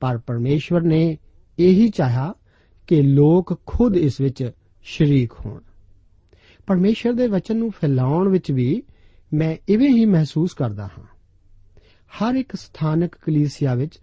ਪਰ 0.00 0.18
ਪਰਮੇਸ਼ਵਰ 0.18 0.80
ਨੇ 0.80 1.18
ਇਹੀ 1.58 1.88
ਚਾਹਿਆ 1.88 2.34
ਕਿ 2.86 3.02
ਲੋਕ 3.02 3.60
ਖੁਦ 3.66 3.96
ਇਸ 3.96 4.20
ਵਿੱਚ 4.20 4.50
ਸ਼ਰੀਕ 4.82 5.32
ਹੋਣ। 5.32 5.60
ਪਰਮੇਸ਼ਰ 6.66 7.12
ਦੇ 7.12 7.26
ਵਚਨ 7.26 7.56
ਨੂੰ 7.56 7.70
ਫੈਲਾਉਣ 7.70 8.28
ਵਿੱਚ 8.28 8.52
ਵੀ 8.52 8.82
ਮੈਂ 9.34 9.56
ਇਵੇਂ 9.68 9.88
ਹੀ 9.88 10.04
ਮਹਿਸੂਸ 10.04 10.54
ਕਰਦਾ 10.54 10.86
ਹਾਂ। 10.86 11.04
ਹਰ 12.08 12.34
ਇੱਕ 12.34 12.56
ਸਥਾਨਕ 12.56 13.14
ਕਲੀਸਿਆ 13.14 13.74
ਵਿੱਚ 13.74 14.00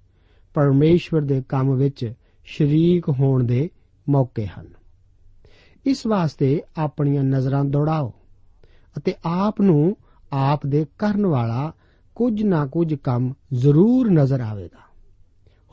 ਪਰਮੇਸ਼ਵਰ 0.53 1.21
ਦੇ 1.21 1.43
ਕੰਮ 1.49 1.75
ਵਿੱਚ 1.75 2.13
ਸ਼ਰੀਕ 2.45 3.09
ਹੋਣ 3.09 3.43
ਦੇ 3.43 3.69
ਮੌਕੇ 4.09 4.45
ਹਨ। 4.47 4.67
ਇਸ 5.85 6.05
ਵਾਸਤੇ 6.07 6.61
ਆਪਣੀਆਂ 6.77 7.23
ਨਜ਼ਰਾਂ 7.23 7.65
ਦੌੜਾਓ 7.65 8.13
ਅਤੇ 8.97 9.13
ਆਪ 9.25 9.61
ਨੂੰ 9.61 9.95
ਆਪ 10.31 10.65
ਦੇ 10.67 10.85
ਕਰਨ 10.97 11.25
ਵਾਲਾ 11.25 11.71
ਕੁਝ 12.15 12.43
ਨਾ 12.43 12.65
ਕੁਝ 12.65 12.93
ਕੰਮ 12.93 13.33
ਜ਼ਰੂਰ 13.53 14.09
ਨਜ਼ਰ 14.09 14.41
ਆਵੇਗਾ। 14.41 14.79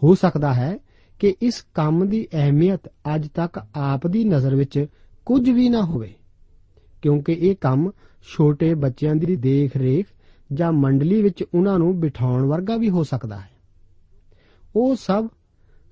ਹੋ 0.03 0.15
ਸਕਦਾ 0.15 0.55
ਹੈ 0.55 0.79
ਕਿ 1.19 1.35
ਇਸ 1.43 1.67
ਕੰਮ 1.75 2.09
ਦੀ 2.09 2.29
ਅਹਿਮੀਅਤ 2.33 2.89
ਅੱਜ 3.15 3.29
ਤੱਕ 3.29 3.61
ਆਪ 3.75 4.07
ਦੀ 4.07 4.25
ਨਜ਼ਰ 4.25 4.55
ਵਿੱਚ 4.55 4.87
ਕੁਝ 5.27 5.51
ਵੀ 5.51 5.69
ਨਾ 5.69 5.81
ਹੋਵੇ, 5.83 6.15
ਕਿਉਂਕਿ 7.03 7.33
ਇਹ 7.33 7.57
ਕੰਮ 7.57 7.91
ਛੋਟੇ 8.37 8.75
ਬੱਚਿਆਂ 8.75 9.15
ਦੀ 9.15 9.37
ਦੇਖ-ਰੇਖ 9.37 10.07
ਜਾਂ 10.53 10.73
ਮੰਡਲੀ 10.73 11.23
ਵਿੱਚ 11.23 11.45
ਉਹਨਾਂ 11.55 11.79
ਨੂੰ 11.79 12.01
ਬਿਠਾਉਣ 12.01 12.47
ਵਰਗਾ 12.47 12.77
ਵੀ 12.77 12.91
ਹੋ 12.91 13.03
ਸਕਦਾ 13.03 13.41
ਹੈ। 13.41 13.58
ਉਹ 14.77 14.97
ਸਭ 14.97 15.29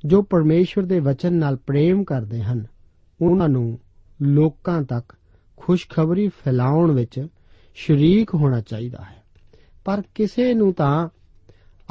ਜੋ 0.04 0.22
ਪਰਮੇਸ਼ਵਰ 0.22 0.84
ਦੇ 0.84 1.00
ਵਚਨ 1.00 1.32
ਨਾਲ 1.32 1.56
ਪ੍ਰੇਮ 1.56 2.04
ਕਰਦੇ 2.04 2.42
ਹਨ, 2.42 2.66
ਉਹਨਾਂ 3.22 3.48
ਨੂੰ 3.48 3.78
ਲੋਕਾਂ 4.22 4.82
ਤੱਕ 4.82 5.16
ਖੁਸ਼ਖਬਰੀ 5.56 6.28
ਫੈਲਾਉਣ 6.28 6.90
ਵਿੱਚ 6.90 7.26
ਸ਼ਰੀਕ 7.74 8.34
ਹੋਣਾ 8.34 8.60
ਚਾਹੀਦਾ 8.60 9.02
ਹੈ। 9.02 9.22
ਪਰ 9.84 10.02
ਕਿਸੇ 10.14 10.54
ਨੂੰ 10.54 10.72
ਤਾਂ 10.72 11.08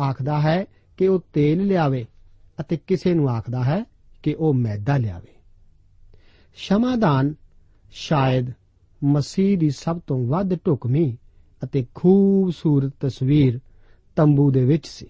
ਆਖਦਾ 0.02 0.42
ਹੈ 0.42 0.66
ਕਿ 0.98 1.08
ਉਹ 1.08 1.24
ਤੇਲ 1.34 1.66
ਲਿਆਵੇ 1.66 2.06
ਅਤੇ 2.60 2.78
ਕਿਸੇ 2.78 3.14
ਨੂੰ 3.14 3.30
ਆਖਦਾ 3.30 3.64
ਹੈ 3.64 3.84
ਕਿ 4.24 4.36
ਉਹ 4.40 4.54
ਮੈਦਾ 4.54 4.98
ਲਿਆਵੇ। 4.98 5.28
ਸ਼ਮਾਦਾਨ 6.56 7.36
ਸ਼ਾਇਦ 7.92 8.52
ਮਸੀਹ 9.04 9.58
ਦੀ 9.58 9.70
ਸਭ 9.70 10.00
ਤੋਂ 10.08 10.28
ਵੱਧ 10.28 10.56
ਢੁਕਵੀਂ 10.56 11.18
ਅਤੇ 11.64 11.86
ਖੂਬਸੂਰਤ 11.96 12.94
ਤਸਵੀਰ 13.00 13.60
ਤੰਬੂ 14.16 14.52
ਦੇ 14.52 14.66
ਵਿੱਚ 14.66 14.88
ਸੀ। 14.88 15.08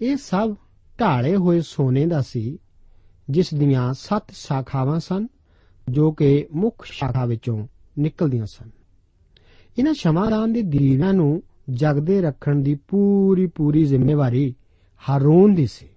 ਇਹ 0.00 0.16
ਸਭ 0.16 0.54
ਢਾਲੇ 1.00 1.36
ਹੋਏ 1.36 1.60
ਸੋਨੇ 1.60 2.06
ਦਾ 2.06 2.22
ਸੀ, 2.22 2.58
ਜਿਸ 3.30 3.54
ਦੀਆਂ 3.54 3.94
ਸੱਤ 3.94 4.30
ਸ਼ਾਖਾਵਾਂ 4.30 5.00
ਸਨ, 5.00 5.28
ਜੋ 5.88 6.12
ਕਿ 6.12 6.46
ਮੁੱਖ 6.52 6.84
ਸ਼ਾਖਾ 6.84 7.26
ਵਿੱਚੋਂ 7.26 7.66
ਨਿਕਲਦੀਆਂ 7.98 8.46
ਸਨ। 8.46 8.70
ਇਹਨਾਂ 9.78 9.94
ਸ਼ਮਾਦਾਨ 9.94 10.52
ਦੇ 10.52 10.62
ਦੀਵਿਆਂ 10.62 11.14
ਨੂੰ 11.14 11.42
ਜਗਦੇ 11.70 12.20
ਰੱਖਣ 12.20 12.56
ਦੀ 12.56 12.74
ਪੂਰੀ 12.74 13.46
ਪੂਰੀ 13.46 13.84
ਜ਼ਿੰਮੇਵਾਰੀ 13.84 14.54
ਹਾਰੂਨ 15.08 15.54
ਦੀ 15.54 15.66
ਸੀ। 15.66 15.88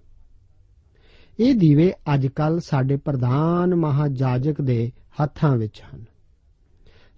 ਇਹ 1.40 1.54
ਦੀਵੇ 1.54 1.92
ਅੱਜਕੱਲ 2.14 2.60
ਸਾਡੇ 2.60 2.96
ਪ੍ਰਧਾਨ 2.96 3.74
ਮਹਾਜਾਜਕ 3.74 4.60
ਦੇ 4.60 4.92
ਹੱਥਾਂ 5.22 5.56
ਵਿੱਚ 5.56 5.82
ਹਨ। 5.82 6.04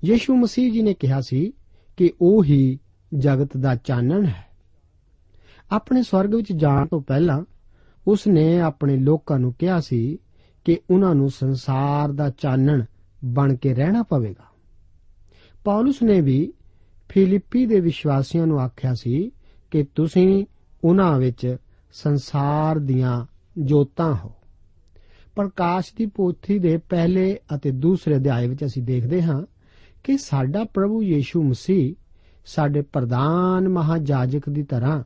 ਯੀਸ਼ੂ 0.05 0.37
ਮਸੀਹ 0.37 0.73
ਜੀ 0.73 0.83
ਨੇ 0.83 0.95
ਕਿਹਾ 0.95 1.21
ਸੀ 1.21 1.53
ਕਿ 1.97 2.13
ਉਹ 2.21 2.45
ਹੀ 2.45 2.79
ਜਗਤ 3.19 3.57
ਦਾ 3.57 3.75
ਚਾਨਣ 3.75 4.25
ਹੈ। 4.25 4.54
ਆਪਣੇ 5.71 6.03
ਸਵਰਗ 6.03 6.35
ਵਿੱਚ 6.35 6.53
ਜਾਣ 6.53 6.87
ਤੋਂ 6.87 7.01
ਪਹਿਲਾਂ 7.01 7.43
ਉਸ 8.09 8.27
ਨੇ 8.27 8.61
ਆਪਣੇ 8.61 8.97
ਲੋਕਾਂ 8.97 9.39
ਨੂੰ 9.39 9.53
ਕਿਹਾ 9.53 9.81
ਸੀ 9.81 10.19
ਕਿ 10.65 10.79
ਉਹਨਾਂ 10.91 11.15
ਨੂੰ 11.15 11.31
ਸੰਸਾਰ 11.31 12.13
ਦਾ 12.13 12.31
ਚਾਨਣ 12.31 12.85
ਬਣ 13.25 13.57
ਕੇ 13.57 13.75
ਰਹਿਣਾ 13.75 14.03
ਪਵੇਗਾ। 14.03 14.45
ਪੌਲਸ 15.65 16.03
ਨੇ 16.03 16.21
ਵੀ 16.21 16.53
ਫਿਲਿੱਪੀ 17.09 17.67
ਦੇ 17.67 17.81
ਵਿਸ਼ਵਾਸੀਆਂ 17.81 18.47
ਨੂੰ 18.47 18.61
ਆਖਿਆ 18.61 18.95
ਸੀ 18.95 19.33
ਕਿ 19.71 19.85
ਤੁਸੀਂ 19.95 20.47
ਉਹਨਾਂ 20.85 21.19
ਵਿੱਚ 21.19 21.57
ਸੰਸਾਰ 21.93 22.79
ਦੀਆਂ 22.79 23.27
ਜੋਤਾਂ 23.59 24.15
ਹੋ। 24.15 24.33
ਪ੍ਰਕਾਸ਼ 25.37 25.95
ਦੀ 25.97 26.07
ਪੋਥੀ 26.07 26.59
ਦੇ 26.59 26.77
ਪਹਿਲੇ 26.77 27.39
ਅਤੇ 27.55 27.71
ਦੂਸਰੇ 27.71 28.17
ਅਧਿਆਇ 28.17 28.49
ਵਿੱਚ 28.49 28.65
ਅਸੀਂ 28.65 28.83
ਦੇਖਦੇ 28.83 29.23
ਹਾਂ 29.23 29.43
ਕਿ 30.05 30.19
ਸਾਡਾ 30.19 30.65
ਪ੍ਰਭੂ 30.65 31.03
ਯੀਸ਼ੂ 31.03 31.43
ਮਸੀਹ 31.43 31.95
ਸਾਡੇ 32.47 32.83
ਪ੍ਰਧਾਨ 32.83 33.69
ਮਹਾਜਾਜਕ 33.69 34.49
ਦੀ 34.49 34.63
ਤਰ੍ਹਾਂ 34.63 35.05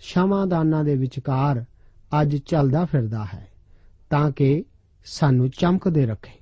ਸ਼ਮਾਦਾਨਾਂ 0.00 0.84
ਦੇ 0.84 0.94
ਵਿਚਕਾਰ 0.96 1.64
ਅੱਜ 2.20 2.36
ਚੱਲਦਾ 2.36 2.84
ਫਿਰਦਾ 2.84 3.24
ਹੈ, 3.34 3.48
ਤਾਂ 4.10 4.30
ਕਿ 4.30 4.64
ਸਾਨੂੰ 5.04 5.50
ਚਮਕਦੇ 5.50 6.06
ਰੱਖੇ। 6.06 6.38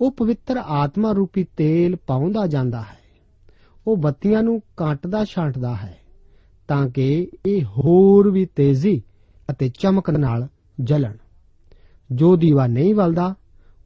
ਉਹ 0.00 0.12
ਪਵਿੱਤਰ 0.12 0.56
ਆਤਮਾ 0.56 1.12
ਰੂਪੀ 1.12 1.44
ਤੇਲ 1.56 1.96
ਪਾਉਂਦਾ 1.96 2.46
ਜਾਂਦਾ 2.46 2.82
ਹੈ। 2.82 2.98
ਉਹ 3.86 3.96
ਬੱਤੀਆਂ 3.96 4.42
ਨੂੰ 4.42 4.62
ਕਾਟਦਾ 4.76 5.24
ਛਾਂਟਦਾ 5.24 5.74
ਹੈ, 5.74 5.98
ਤਾਂ 6.68 6.88
ਕਿ 6.88 7.30
ਇਹ 7.46 7.64
ਹੋਰ 7.64 8.30
ਵੀ 8.30 8.44
ਤੇਜ਼ੀ 8.46 9.02
ਅਤੇ 9.50 9.68
ਚਮਕ 9.68 10.10
ਨਾਲ 10.10 10.48
ਜਲਣ। 10.80 11.16
ਜੋ 12.12 12.36
ਦੀਵਾ 12.36 12.66
ਨਹੀਂ 12.66 12.94
ਬਲਦਾ 12.94 13.34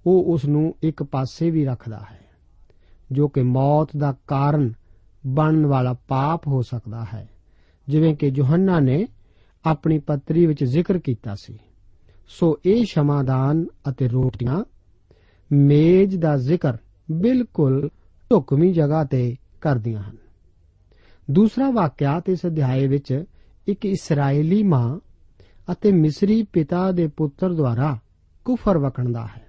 ਉਹ 0.06 0.24
ਉਸ 0.24 0.44
ਨੂੰ 0.44 0.74
ਇੱਕ 0.82 1.02
ਪਾਸੇ 1.02 1.50
ਵੀ 1.50 1.64
ਰੱਖਦਾ 1.64 2.06
ਹੈ, 2.10 2.20
ਜੋ 3.12 3.28
ਕਿ 3.28 3.42
ਮੌਤ 3.42 3.96
ਦਾ 3.96 4.14
ਕਾਰਨ 4.26 4.72
ਬਣਨ 5.26 5.66
ਵਾਲਾ 5.66 5.92
ਪਾਪ 6.08 6.48
ਹੋ 6.48 6.62
ਸਕਦਾ 6.62 7.06
ਹੈ। 7.14 7.28
ਜਿਵੇਂ 7.88 8.14
ਕਿ 8.14 8.26
ਯੋਹੰਨਾ 8.26 8.80
ਨੇ 8.80 9.08
ਆਪਣੀ 9.66 9.98
ਪੱਤਰੀ 9.98 10.46
ਵਿੱਚ 10.46 10.64
ਜ਼ਿਕਰ 10.64 10.98
ਕੀਤਾ 10.98 11.34
ਸੀ। 11.34 11.58
ਸੋ 12.28 12.58
ਇਹ 12.66 12.84
ਸ਼ਮਾਦਾਨ 12.84 13.66
ਅਤੇ 13.88 14.08
ਰੋਟੀਆਂ 14.08 14.64
ਮੇਜ਼ 15.52 16.18
ਦਾ 16.18 16.36
ਜ਼ਿਕਰ 16.36 16.76
ਬਿਲਕੁਲ 17.10 17.88
ਢੁਕਵੀਂ 18.30 18.74
ਜਗ੍ਹਾ 18.74 19.04
ਤੇ 19.04 19.36
ਕਰਦੀਆਂ 19.60 20.02
ਹਨ। 20.02 20.16
ਦੂਸਰਾ 21.30 21.70
ਵਾਕਿਆ 21.70 22.20
ਇਸ 22.28 22.46
ਅਧਿਆਏ 22.46 22.86
ਵਿੱਚ 22.86 23.24
ਇੱਕ 23.68 23.86
ਇਸرائیਲੀ 23.86 24.62
ਮਾਂ 24.62 25.00
ਅਤੇ 25.72 25.92
ਮਿਸਰੀ 25.92 26.42
ਪਿਤਾ 26.42 26.92
ਦੇ 26.92 27.06
ਪੁੱਤਰ 27.06 27.52
ਦੁਆਰਾ 27.52 27.98
ਕੁਫਰ 28.44 28.78
ਵਕਣਦਾ 28.78 29.26
ਹੈ। 29.26 29.46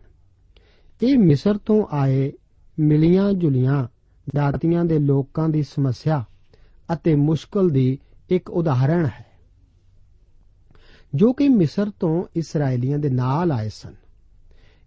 ਇਹ 1.04 1.18
ਮਿਸਰ 1.18 1.58
ਤੋਂ 1.58 1.86
ਆਏ 1.92 2.34
ਮਿਲੀਆਂ 2.80 3.34
ਜੁਲੀਆਂ 3.34 3.88
ਦਾਤੀਆਂ 4.36 4.86
ਦੇ 4.86 5.00
ਲੋਕਾਂ 5.00 5.50
ਦੀ 5.50 5.64
ਸਮੱਸਿਆ 5.64 6.26
ਅਤੇ 6.94 7.16
ਮੁਸ਼ਕਲ 7.16 7.70
ਦੀ 7.70 8.00
ਇੱਕ 8.30 8.50
ਉਦਾਹਰਣ 8.50 9.06
ਹੈ। 9.06 9.26
ਜੋ 11.16 11.34
ਕਿ 11.34 11.50
ਮਿਸਰ 11.50 11.92
ਤੋਂ 12.00 12.24
ਇਸرائیਲੀਆਂ 12.36 13.00
ਦੇ 13.00 13.10
ਨਾਲ 13.10 13.52
ਆਏ 13.52 13.70
ਸਨ। 13.70 13.96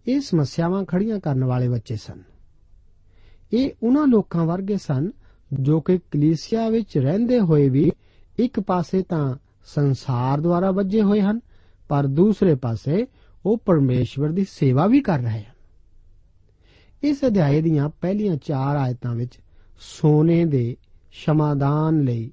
ਇਹ 0.08 0.20
ਸਮੱਸਿਆਵਾਂ 0.20 0.84
ਖੜੀਆਂ 0.84 1.20
ਕਰਨ 1.20 1.44
ਵਾਲੇ 1.44 1.68
ਬੱਚੇ 1.68 1.96
ਸਨ। 1.96 2.22
ਇਹ 3.52 3.70
ਉਹਨਾਂ 3.82 4.06
ਲੋਕਾਂ 4.06 4.46
ਵਰਗੇ 4.46 4.76
ਸਨ 4.76 5.10
ਜੋ 5.52 5.80
ਕਿ 5.80 5.98
ਕਲੀਸਿਆ 5.98 6.68
ਵਿੱਚ 6.68 6.98
ਰਹਿੰਦੇ 6.98 7.40
ਹੋਏ 7.40 7.68
ਵੀ 7.68 7.92
ਇੱਕ 8.38 8.60
ਪਾਸੇ 8.60 9.02
ਤਾਂ 9.02 9.36
ਸੰਸਾਰ 9.64 10.40
ਦੁਆਰਾ 10.40 10.70
ਵੱਜੇ 10.70 11.02
ਹੋਏ 11.02 11.20
ਹਨ, 11.20 11.40
ਪਰ 11.88 12.06
ਦੂਸਰੇ 12.06 12.54
ਪਾਸੇ 12.54 13.06
ਉਹ 13.46 13.58
ਪਰਮੇਸ਼ਵਰ 13.58 14.28
ਦੀ 14.28 14.44
ਸੇਵਾ 14.44 14.86
ਵੀ 14.86 15.00
ਕਰ 15.00 15.18
ਰਹੇ 15.18 15.42
ਹਨ। 15.42 15.56
ਇਸ 17.02 17.24
ਅਧਿਆਏ 17.26 17.62
ਦੀਆਂ 17.62 17.88
ਪਹਿਲੀਆਂ 17.88 18.36
4 18.36 18.76
ਆਇਤਾਂ 18.76 19.14
ਵਿੱਚ 19.14 19.38
ਸੋਨੇ 19.80 20.44
ਦੇ 20.44 20.76
ਸ਼ਮਾਦਾਨ 21.12 22.00
ਲਈ 22.00 22.32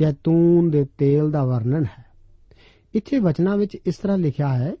ਜੈਤੂਨ 0.00 0.70
ਦੇ 0.70 0.86
ਤੇਲ 0.98 1.30
ਦਾ 1.30 1.44
ਵਰਣਨ 1.44 1.84
ਹੈ। 1.84 2.04
ਇੱਥੇ 2.94 3.18
ਵਚਨਾਂ 3.18 3.56
ਵਿੱਚ 3.56 3.74
ਇਸ 3.86 3.96
ਤਰ੍ਹਾਂ 3.96 4.18
ਲਿਖਿਆ 4.18 4.54
ਹੈ 4.54 4.72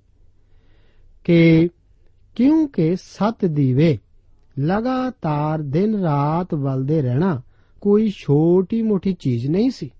ਕਿ 1.24 1.68
ਕਿਉਂਕਿ 2.34 2.96
ਸੱਤ 2.96 3.44
ਦੀਵੇ 3.44 3.98
ਲਗਾਤਾਰ 4.58 5.62
ਦਿਨ 5.62 5.94
ਰਾਤ 5.94 6.54
ਬਲਦੇ 6.54 7.02
ਰਹਿਣਾ 7.02 7.42
ਕੋਈ 7.80 8.10
ਛੋਟੀ-ਮੋਟੀ 8.10 9.12
ਚੀਜ਼ 9.12 9.46
ਨਹੀਂ 9.46 9.70
ਸੀ। 9.70 9.90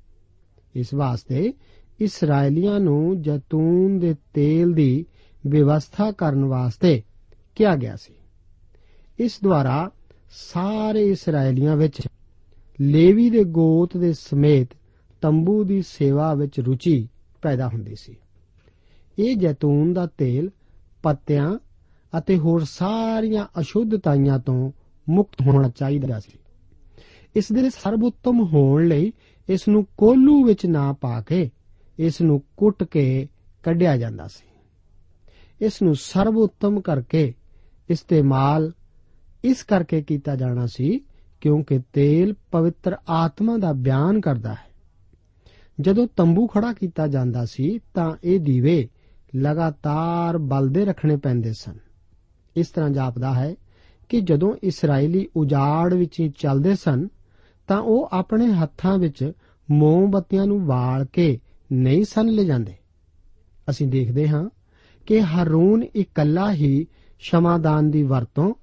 ਇਸ 0.75 0.95
ਵਾਸਤੇ 0.95 1.53
ਇਸرائیਲੀਆਂ 2.01 2.81
ਨੂੰ 2.81 3.23
ਜੈਤੂਨ 3.23 3.99
ਦੇ 3.99 4.15
ਤੇਲ 4.35 4.73
ਦੀ 4.73 5.07
ਵਿਵਸਥਾ 5.47 6.11
ਕਰਨ 6.11 6.45
ਵਾਸਤੇ 6.45 7.03
ਕਿਹਾ 7.55 7.77
ਗਿਆ 7.77 7.97
ਸੀ। 7.97 8.15
ਇਸ 9.19 9.39
ਦੁਆਰਾ 9.45 9.91
ਸਾਰੇ 10.31 11.09
ਇਸرائیਲੀਆਂ 11.09 11.77
ਵਿੱਚ 11.77 12.03
ਲੇਵੀ 12.81 13.31
ਦੇ 13.31 13.45
ਗੋਤ 13.45 13.97
ਦੇ 13.97 14.13
ਸਮੇਤ 14.13 14.69
ਤੰਬੂ 15.23 15.65
ਦੀ 15.65 15.83
ਸੇਵਾ 15.83 16.35
ਵਿੱਚ 16.35 16.61
ਰੁਚੀ 16.61 17.09
ਪੈਦਾ 17.43 17.69
ਹੁੰਦੀ 17.69 17.95
ਸੀ। 17.95 18.17
ਇਹ 19.19 19.37
ਜੈਤੂਨ 19.37 19.93
ਦਾ 19.93 20.07
ਤੇਲ, 20.07 20.51
ਪੱਤਿਆਂ 21.03 21.59
ਅਤੇ 22.19 22.39
ਹੋਰ 22.39 22.65
ਸਾਰੀਆਂ 22.65 23.47
ਅਸ਼ੁੱਧਤਾਈਆਂ 23.61 24.39
ਤੋਂ 24.39 24.73
ਮੁਕਤ 25.09 25.43
ਹੋਣਾ 25.43 25.69
ਚਾਹੀਦਾ 25.69 26.21
ਸੀ। 26.21 26.39
ਇਸ 27.37 27.53
ਦੇ 27.53 27.71
ਸਰਬਉੱਤਮ 27.71 28.47
ਹੋਣ 28.47 28.87
ਲਈ 28.87 29.13
ਇਸ 29.49 29.69
ਨੂੰ 29.69 29.87
ਕੋਲੂ 29.99 30.45
ਵਿੱਚ 30.45 30.67
ਨਾ 30.67 30.93
ਪਾ 30.93 31.21
ਕੇ 31.21 31.51
ਇਸ 31.99 32.21
ਨੂੰ 32.21 32.43
ਕੁੱਟ 32.57 32.85
ਕੇ 32.85 33.29
ਕੱਢਿਆ 33.63 33.97
ਜਾਂਦਾ 33.97 34.29
ਸੀ। 34.29 34.47
ਇਸ 35.61 35.83
ਨੂੰ 35.83 35.95
ਸਰਬਉੱਤਮ 35.95 36.81
ਕਰਕੇ 36.81 37.35
ਇਸਤੇਮਾਲ 37.91 38.73
ਇਸ 39.45 39.63
ਕਰਕੇ 39.63 40.03
ਕੀਤਾ 40.03 40.37
ਜਾਣਾ 40.37 40.67
ਸੀ 40.67 41.01
ਕਿਉਂਕਿ 41.41 41.81
ਤੇਲ 41.93 42.35
ਪਵਿੱਤਰ 42.51 42.97
ਆਤਮਾ 43.09 43.57
ਦਾ 43.57 43.73
ਬਿਆਨ 43.73 44.21
ਕਰਦਾ 44.21 44.55
ਹੈ। 44.55 44.72
ਜਦੋਂ 45.81 46.09
ਤੰਬੂ 46.17 46.47
ਖੜਾ 46.47 46.73
ਕੀਤਾ 46.73 47.07
ਜਾਂਦਾ 47.07 47.45
ਸੀ 47.45 47.81
ਤਾਂ 47.95 48.17
ਇਹ 48.25 48.41
ਦੀਵੇ 48.41 48.89
ਲਗਾਤਾਰ 49.37 50.39
ਬਲਦੇ 50.39 50.85
ਰੱਖਣੇ 50.85 51.17
ਪੈਂਦੇ 51.17 51.53
ਸਨ। 51.53 51.75
ਇਸ 52.57 52.69
ਤਰ੍ਹਾਂ 52.69 52.91
ਜਾਪਦਾ 52.91 53.35
ਹੈ 53.35 53.55
ਕਿ 54.09 54.21
ਜਦੋਂ 54.21 54.57
ਇਸرائیਲੀ 54.63 55.29
ਉਜਾੜ 55.37 55.95
ਵਿੱਚ 55.95 56.31
ਚੱਲਦੇ 56.39 56.75
ਸਨ, 56.75 57.09
ਤਾਂ 57.67 57.81
ਉਹ 57.81 58.09
ਆਪਣੇ 58.13 58.53
ਹੱਥਾਂ 58.53 58.99
ਵਿੱਚ 58.99 59.33
ਮੋਮਬੱਤੀਆਂ 59.71 60.47
ਨੂੰ 60.47 60.67
ਵਾਲ 60.67 61.05
ਕੇ 61.05 61.41
ਨਹੀਂ 61.73 62.05
ਸਨ 62.05 62.29
ਲੈ 62.29 62.43
ਜਾਂਦੇ 62.43 62.75
ਅਸੀਂ 63.71 63.89
ਦੇਖਦੇ 63.89 64.29
ਹਾਂ 64.29 64.51
ਕਿ 65.07 65.21
ਹਰੂਨ 65.21 65.83
ਇਕੱਲਾ 65.97 66.53
ਹੀ 66.53 66.87
ਸ਼ਮਾਦਾਨ 67.19 67.91
ਦੀ 67.91 68.03
ਵਰਤੋਂ 68.03 68.55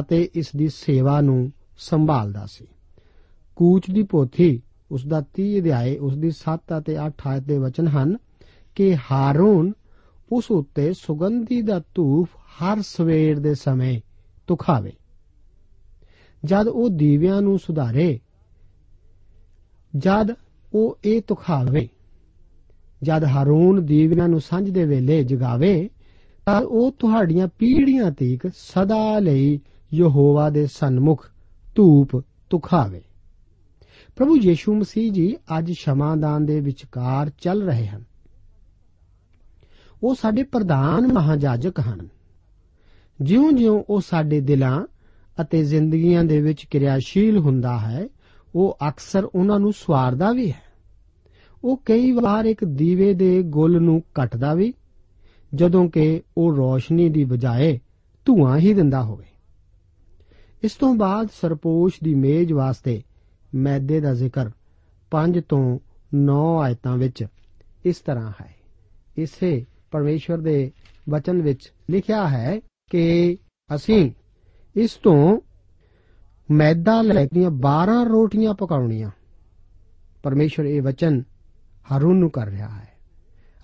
ਅਤੇ 0.00 0.28
ਇਸ 0.34 0.50
ਦੀ 0.56 0.68
ਸੇਵਾ 0.68 1.20
ਨੂੰ 1.20 1.52
ਸੰਭਾਲਦਾ 1.78 2.46
ਸੀ। 2.46 2.66
ਕੂਚ 3.56 3.90
ਦੀ 3.90 4.02
ਪੋਥੀ 4.02 4.62
ਉਸ 4.90 5.06
ਦਾ 5.06 5.22
30 5.34 5.60
ਅਧਿਆਏ 5.60 5.96
ਉਸ 5.96 6.16
ਦੀ 6.16 6.30
7 6.30 6.78
ਅਤੇ 6.78 6.96
8 7.06 7.10
ਆਇਤ 7.26 7.42
ਦੇ 7.42 7.58
ਵਚਨ 7.58 7.88
ਹਨ 7.88 8.16
ਕਿ 8.74 8.96
ਹਾਰੂਨ 9.10 9.72
ਉਸ 10.32 10.50
ਉੱਤੇ 10.50 10.92
ਸੁਗੰਧੀ 10.92 11.62
ਦਾ 11.62 11.80
ਧੂਫ 11.94 12.28
ਹਰ 12.36 12.82
ਸਵੇਰ 12.82 13.38
ਦੇ 13.38 13.54
ਸਮੇਂ 13.54 14.00
ਤੁਖਾਵੇ। 14.46 14.92
ਜਦ 16.44 16.68
ਉਹ 16.68 16.88
ਦੀਵਿਆਂ 16.88 17.42
ਨੂੰ 17.42 17.58
ਸੁਧਾਰੇ, 17.58 18.20
ਜਦ 19.96 20.30
ਉਹ 20.74 20.98
ਇਹ 21.04 21.22
ਤੁਖਾਵੇ, 21.22 21.88
ਜਦ 23.02 23.24
ਹਾਰੂਨ 23.24 23.86
ਦੀਵਿਆਂ 23.86 24.28
ਨੂੰ 24.28 24.40
ਸੰਝ 24.40 24.70
ਦੇ 24.70 24.84
ਵੇਲੇ 24.84 25.24
ਜਗਾਵੇ, 25.24 25.90
ਤਾਂ 26.46 26.60
ਉਹ 26.60 26.92
ਤੁਹਾਡੀਆਂ 26.92 27.48
ਪੀੜ੍ਹੀਆਂ 27.48 28.10
ਤੀਕ 28.10 28.46
ਸਦਾ 28.46 29.18
ਲਈ 29.18 29.60
ਯਹੋਵਾ 29.94 30.50
ਦੇ 30.50 30.66
ਸਨਮੁਖ 30.66 31.26
ਧੂਪ 31.74 32.24
ਤੁਖਾਵੇ। 32.50 33.02
ਪ੍ਰਭੂ 34.16 34.36
ਯੀਸ਼ੂ 34.36 34.74
ਮਸੀਹ 34.74 35.12
ਜੀ 35.12 35.36
ਅੱਜ 35.58 35.72
ਸ਼ਮਾਦਾਨ 35.72 36.46
ਦੇ 36.46 36.60
ਵਿਚਕਾਰ 36.60 37.30
ਚੱਲ 37.40 37.62
ਰਹੇ 37.62 37.86
ਹਨ। 37.86 38.04
ਉਹ 40.02 40.14
ਸਾਡੇ 40.14 40.42
ਪ੍ਰਧਾਨ 40.42 41.12
ਮਹਾਜਾਜਕ 41.12 41.80
ਹਨ। 41.80 42.08
ਜਿਉਂ-ਜਿਉਂ 43.22 43.84
ਉਹ 43.90 44.00
ਸਾਡੇ 44.00 44.40
ਦਿਲਾਂ 44.40 44.86
ਅਤੇ 45.40 45.64
ਜ਼ਿੰਦਗੀਆਂ 45.64 46.24
ਦੇ 46.24 46.40
ਵਿੱਚ 46.40 46.64
ਕਿਰਿਆਸ਼ੀਲ 46.64 47.38
ਹੁੰਦਾ 47.38 47.78
ਹੈ, 47.78 48.08
ਉਹ 48.54 48.78
ਅਕਸਰ 48.88 49.24
ਉਹਨਾਂ 49.24 49.60
ਨੂੰ 49.60 49.72
ਸਵਾਰਦਾ 49.72 50.32
ਵੀ 50.32 50.52
ਹੈ। 50.52 50.62
ਉਹ 51.64 51.76
ਕਈ 51.84 52.12
ਵਾਰ 52.12 52.44
ਇੱਕ 52.44 52.64
ਦੀਵੇ 52.64 53.14
ਦੇ 53.14 53.42
ਗੁੱਲ 53.42 53.80
ਨੂੰ 53.80 54.02
ਕੱਟਦਾ 54.14 54.54
ਵੀ, 54.54 54.74
ਜਦੋਂ 55.54 55.88
ਕਿ 55.88 56.22
ਉਹ 56.38 56.56
ਰੋਸ਼ਨੀ 56.56 57.08
ਦੀ 57.08 57.24
ਬਜਾਏ 57.24 57.80
ਧੂਆਂ 58.24 58.58
ਹੀ 58.58 58.74
ਦਿੰਦਾ 58.74 59.02
ਹੋਵੇ। 59.02 59.24
ਇਸ 60.62 60.72
ਤੋਂ 60.72 60.94
ਬਾਅਦ 60.94 61.28
ਸਰਪੋਸ਼ 61.40 61.94
ਦੀ 62.04 62.14
ਮੇਜ਼ 62.14 62.52
ਵਾਸਤੇ 62.52 63.02
ਮੈਦੇ 63.54 64.00
ਦਾ 64.00 64.14
ਜ਼ਿਕਰ 64.14 64.50
5 65.10 65.40
ਤੋਂ 65.48 65.78
9 66.14 66.58
ਆਇਤਾਂ 66.60 66.96
ਵਿੱਚ 66.96 67.24
ਇਸ 67.84 67.96
ਤਰ੍ਹਾਂ 67.96 68.32
ਹੈ। 68.40 68.54
ਇਸੇ 69.16 69.64
ਪਰਮੇਸ਼ਵਰ 69.90 70.38
ਦੇ 70.38 70.72
ਵਚਨ 71.08 71.42
ਵਿੱਚ 71.42 71.72
ਲਿਖਿਆ 71.90 72.28
ਹੈ 72.28 72.60
ਕਿ 72.90 73.36
ਅਸੀਂ 73.74 74.10
ਇਸ 74.76 74.94
ਤੋਂ 74.94 75.40
ਮੈਦਾ 76.50 77.02
ਲੈ 77.02 77.26
ਕੇ 77.26 77.46
12 77.48 78.04
ਰੋਟੀਆਂ 78.08 78.54
ਪਕਾਉਣੀਆਂ। 78.54 79.10
ਪਰਮੇਸ਼ਵਰ 80.22 80.66
ਇਹ 80.66 80.82
ਵਚਨ 80.82 81.22
ਹਾਰੂਨ 81.92 82.16
ਨੂੰ 82.16 82.30
ਕਰ 82.30 82.46
ਰਿਹਾ 82.46 82.68
ਹੈ। 82.68 82.88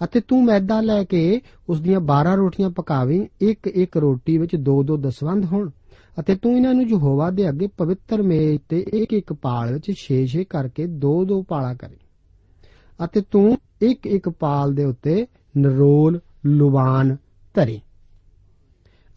ਅਤੇ 0.05 0.21
ਤੂੰ 0.21 0.45
ਮੈਦਾ 0.45 0.81
ਲੈ 0.81 1.05
ਕੇ 1.05 1.41
ਉਸ 1.69 1.81
ਦੀਆਂ 1.81 2.01
12 2.01 2.35
ਰੋਟੀਆਂ 2.35 2.71
ਪਕਾਵੀਂ 2.71 3.27
ਇੱਕ 3.41 3.67
ਇੱਕ 3.67 3.97
ਰੋਟੀ 3.97 4.39
ਵਿੱਚ 4.39 4.57
ਦੋ 4.57 4.83
ਦੋ 4.83 4.97
ਦਸਵੰਧ 4.97 5.45
ਹੋਣ। 5.45 5.71
ਅਤੇ 6.21 6.35
ਤੂੰ 6.35 6.57
ਇਹਨਾਂ 6.57 6.75
ਨੂੰ 6.75 6.89
ਯਹੋਵਾ 6.89 7.31
ਦੇ 7.31 7.49
ਅੱਗੇ 7.49 7.67
ਪਵਿੱਤਰ 7.67 8.23
ਮੇਜ਼ 8.23 8.61
ਤੇ 8.69 8.87
ਇੱਕ 8.93 9.13
ਇੱਕ 9.13 9.33
ਪਾਲ 9.33 9.73
ਵਿੱਚ 9.73 9.93
6-6 9.97 10.45
ਕਰਕੇ 10.51 10.87
ਦੋ 10.87 11.25
ਦੋ 11.25 11.43
ਪਾਲਾ 11.43 11.75
ਕਰੇ। 11.75 11.97
ਅਤੇ 13.05 13.21
ਤੂੰ 13.21 13.59
ਇੱਕ 13.83 14.07
ਇੱਕ 14.07 14.29
ਪਾਲ 14.29 14.75
ਦੇ 14.75 14.85
ਉੱਤੇ 14.85 15.27
ਨਰੋਲ, 15.57 16.21
ਲੁਬਾਨ 16.47 17.17
ਧਰੇ। 17.55 17.81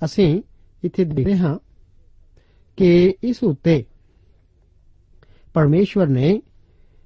ਅਸੀਂ 0.06 0.42
ਇੱਥੇ 0.84 1.04
ਦੇਖਦੇ 1.04 1.38
ਹਾਂ 1.38 1.58
ਕਿ 2.78 3.16
ਇਸ 3.24 3.44
ਉੱਤੇ 3.44 3.86
ਪਰਮੇਸ਼ਵਰ 5.54 6.08
ਨੇ 6.08 6.42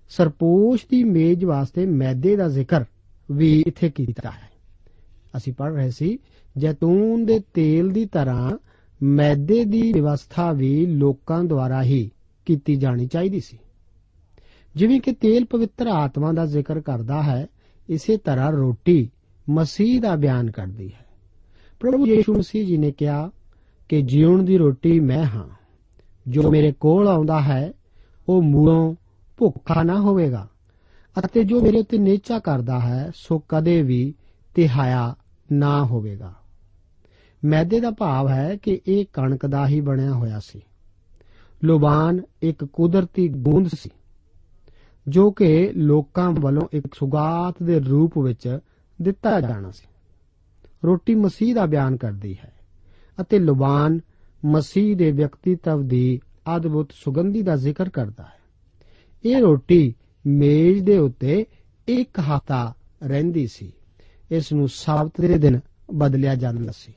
ਸਰਪੋਸ਼ 0.10 0.86
ਦੀ 0.90 1.04
ਮੇਜ਼ 1.04 1.46
ਵਾਸਤੇ 1.46 1.86
ਮੈਦੇ 1.86 2.36
ਦਾ 2.36 2.48
ਜ਼ਿਕਰ 2.48 2.84
ਵੀ 3.32 3.64
ਇੱਥੇ 3.68 3.90
ਕੀਤਾ 3.90 4.32
ਹੈ। 4.32 4.50
ਅਸੀਂ 5.38 5.54
ਪੜ੍ਹ 5.54 5.76
ਰਹੇ 5.76 5.90
ਸੀ, 5.90 6.20
ਜੈਤੂਨ 6.58 7.26
ਦੇ 7.26 7.40
ਤੇਲ 7.54 7.90
ਦੀ 7.90 8.06
ਤਰ੍ਹਾਂ 8.06 8.58
ਮੈਦੇ 9.04 9.66
ਦੀ 9.66 9.94
ਵਿਵਸਥਾ 9.94 10.52
ਵੀ 10.52 10.86
ਲੋਕਾਂ 10.86 11.44
ਦੁਆਰਾ 11.44 11.84
ਹੀ 11.84 12.12
ਕੀਤੀ 12.46 12.76
ਜਾਣੀ 12.76 13.08
ਚਾਹੀਦੀ 13.08 13.40
ਸੀ। 13.40 13.58
ਜਿਵੇਂ 14.76 15.02
ਕਿ 15.02 15.12
ਤੇਲ 15.12 15.46
ਪਵਿੱਤਰ 15.46 15.88
ਆਤਮਾ 15.88 16.32
ਦਾ 16.32 16.46
ਜ਼ਿਕਰ 16.46 16.80
ਕਰਦਾ 16.80 17.24
ਹੈ, 17.24 17.48
ਇਸੇ 17.90 18.18
ਤਰ੍ਹਾਂ 18.18 18.52
ਰੋਟੀ 18.52 19.10
ਮਸੀਹ 19.50 20.02
ਦਾ 20.02 20.16
ਬਿਆਨ 20.16 20.52
ਕਰਦੀ 20.52 20.94
ਹੈ। 20.94 21.06
ਪ੍ਰਭੂ 21.80 22.08
ਯੀਸ਼ੂ 22.08 22.38
ਮਸੀਹ 22.38 22.68
ਜੀ 22.68 22.78
ਨੇ 22.78 22.92
ਕਿਹਾ 22.92 23.32
ਕਿ 23.90 24.02
ਜੀਵਨ 24.02 24.46
ਦੀ 24.46 24.58
ਰੋਟੀ 24.58 25.00
ਮੈਂ 25.00 25.26
ਹਾਂ। 25.26 25.48
ਜੋ 26.28 26.52
ਮੇਰੇ 26.52 26.72
ਕੋਲ 26.72 27.08
ਆਉਂਦਾ 27.08 27.42
ਹੈ, 27.42 27.74
ਉਹ 28.30 28.42
ਮੂਲੋਂ 28.42 28.96
ਭੁੱਖਾ 29.38 29.84
ਨਾ 29.84 30.00
ਹੋਵੇਗਾ 30.00 30.50
ਅਤੇ 31.26 31.44
ਜੋ 31.44 31.62
ਮੇਰੇ 31.62 31.80
ਉੱਤੇ 31.80 31.98
ਨੇਚਾ 31.98 32.40
ਕਰਦਾ 32.40 32.80
ਹੈ, 32.80 33.12
ਸੋ 33.16 33.40
ਕਦੇ 33.50 33.82
ਵੀ 33.82 34.14
ਤਿਹਾਇਆ 34.56 35.16
ਨਾ 35.52 35.86
ਹੋਵੇਗਾ। 35.86 36.34
ਮੈਦੇ 37.46 37.80
ਦਾ 37.80 37.92
ਭਾਵ 37.92 38.30
ਹੈ 38.30 38.58
ਕਿ 38.58 38.82
ਇਹ 38.88 39.06
ਕਣਕ 39.14 39.46
ਦਾ 39.46 39.68
ਹੀ 39.68 39.82
ਬਣਿਆ 39.82 40.12
ਹੋਇਆ 40.12 40.40
ਸੀ। 40.40 40.62
ਲੁਬਾਨ 41.64 42.22
ਇੱਕ 42.42 42.66
ਕੁਦਰਤੀ 42.66 43.28
ਗੂੰਦ 43.28 43.68
ਸੀ, 43.68 43.90
ਜੋ 45.08 45.32
ਕਿ 45.32 45.72
ਲੋਕਾਂ 45.76 46.32
ਵੱਲੋਂ 46.32 46.68
ਇੱਕ 46.74 46.94
ਸੁਗਾਤ 46.94 47.64
ਦੇ 47.64 47.80
ਰੂਪ 47.80 48.18
ਵਿੱਚ 48.18 48.60
ਦਿੱਤਾ 49.02 49.42
ਜਾਣਾ 49.42 49.72
ਸੀ। 49.72 49.88
ਰੋਟੀ 50.86 51.16
ਮਸੀਹ 51.16 51.56
ਦਾ 51.56 51.66
ਬਿਆਨ 51.66 51.98
ਕਰਦੀ 51.98 52.38
ਹੈ 52.46 52.54
ਅਤੇ 53.22 53.40
ਲੁਬਾਨ 53.40 54.00
ਮਸੀਹ 54.46 54.96
ਦੇ 54.96 55.12
ਵਿਅਕਤੀਤਵ 55.12 55.88
ਦੀ 55.88 56.20
ਅਦਭੁਤ 56.56 56.92
ਸੁਗੰਧੀ 56.92 57.42
ਦਾ 57.42 57.56
ਜ਼ਿਕਰ 57.56 57.90
ਕਰਦਾ 57.90 58.24
ਹੈ। 58.24 58.40
ਇਹ 59.26 59.38
ਰੋਟੀ 59.38 59.96
ਮੇਜ਼ 60.28 60.84
ਦੇ 60.84 60.98
ਉੱਤੇ 60.98 61.46
ਇੱਕ 61.88 62.20
ਹਫ਼ਤਾ 62.20 62.74
ਰਹਿੰਦੀ 63.04 63.48
ਸੀ। 63.48 63.74
ਇਸ 64.32 64.54
ਨੂੰ 64.54 64.68
ਸਬਤ 64.68 65.22
ਦੇ 65.22 65.38
ਦਿਨ 65.38 65.60
ਬਦਲਿਆ 65.94 66.36
ਜਾਂਦਾ 66.36 66.72
ਸੀ। 66.78 66.94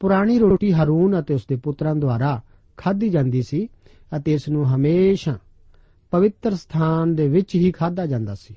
ਪੁਰਾਣੀ 0.00 0.38
ਰੋਟੀ 0.38 0.72
ਹਾਰੂਨ 0.72 1.20
ਅਤੇ 1.20 1.34
ਉਸਦੇ 1.34 1.56
ਪੁੱਤਰਾਂ 1.56 1.94
ਦੁਆਰਾ 1.94 2.40
ਖਾਧੀ 2.76 3.08
ਜਾਂਦੀ 3.08 3.42
ਸੀ 3.42 3.68
ਅਤੇ 4.16 4.34
ਇਸ 4.34 4.48
ਨੂੰ 4.48 4.74
ਹਮੇਸ਼ਾ 4.74 5.38
ਪਵਿੱਤਰ 6.10 6.54
ਸਥਾਨ 6.54 7.14
ਦੇ 7.14 7.28
ਵਿੱਚ 7.28 7.54
ਹੀ 7.54 7.72
ਖਾਧਾ 7.72 8.06
ਜਾਂਦਾ 8.06 8.34
ਸੀ। 8.34 8.54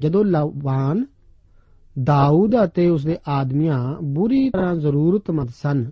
ਜਦੋਂ 0.00 0.24
ਲਵਾਨ 0.24 1.06
ਦਾਊਦ 2.02 2.64
ਅਤੇ 2.64 2.88
ਉਸਦੇ 2.88 3.16
ਆਦਮੀਆਂ 3.28 3.96
ਬੁਰੀ 4.02 4.50
ਤਰ੍ਹਾਂ 4.50 4.74
ਜ਼ਰੂਰਤਮੰਦ 4.76 5.48
ਸਨ, 5.48 5.90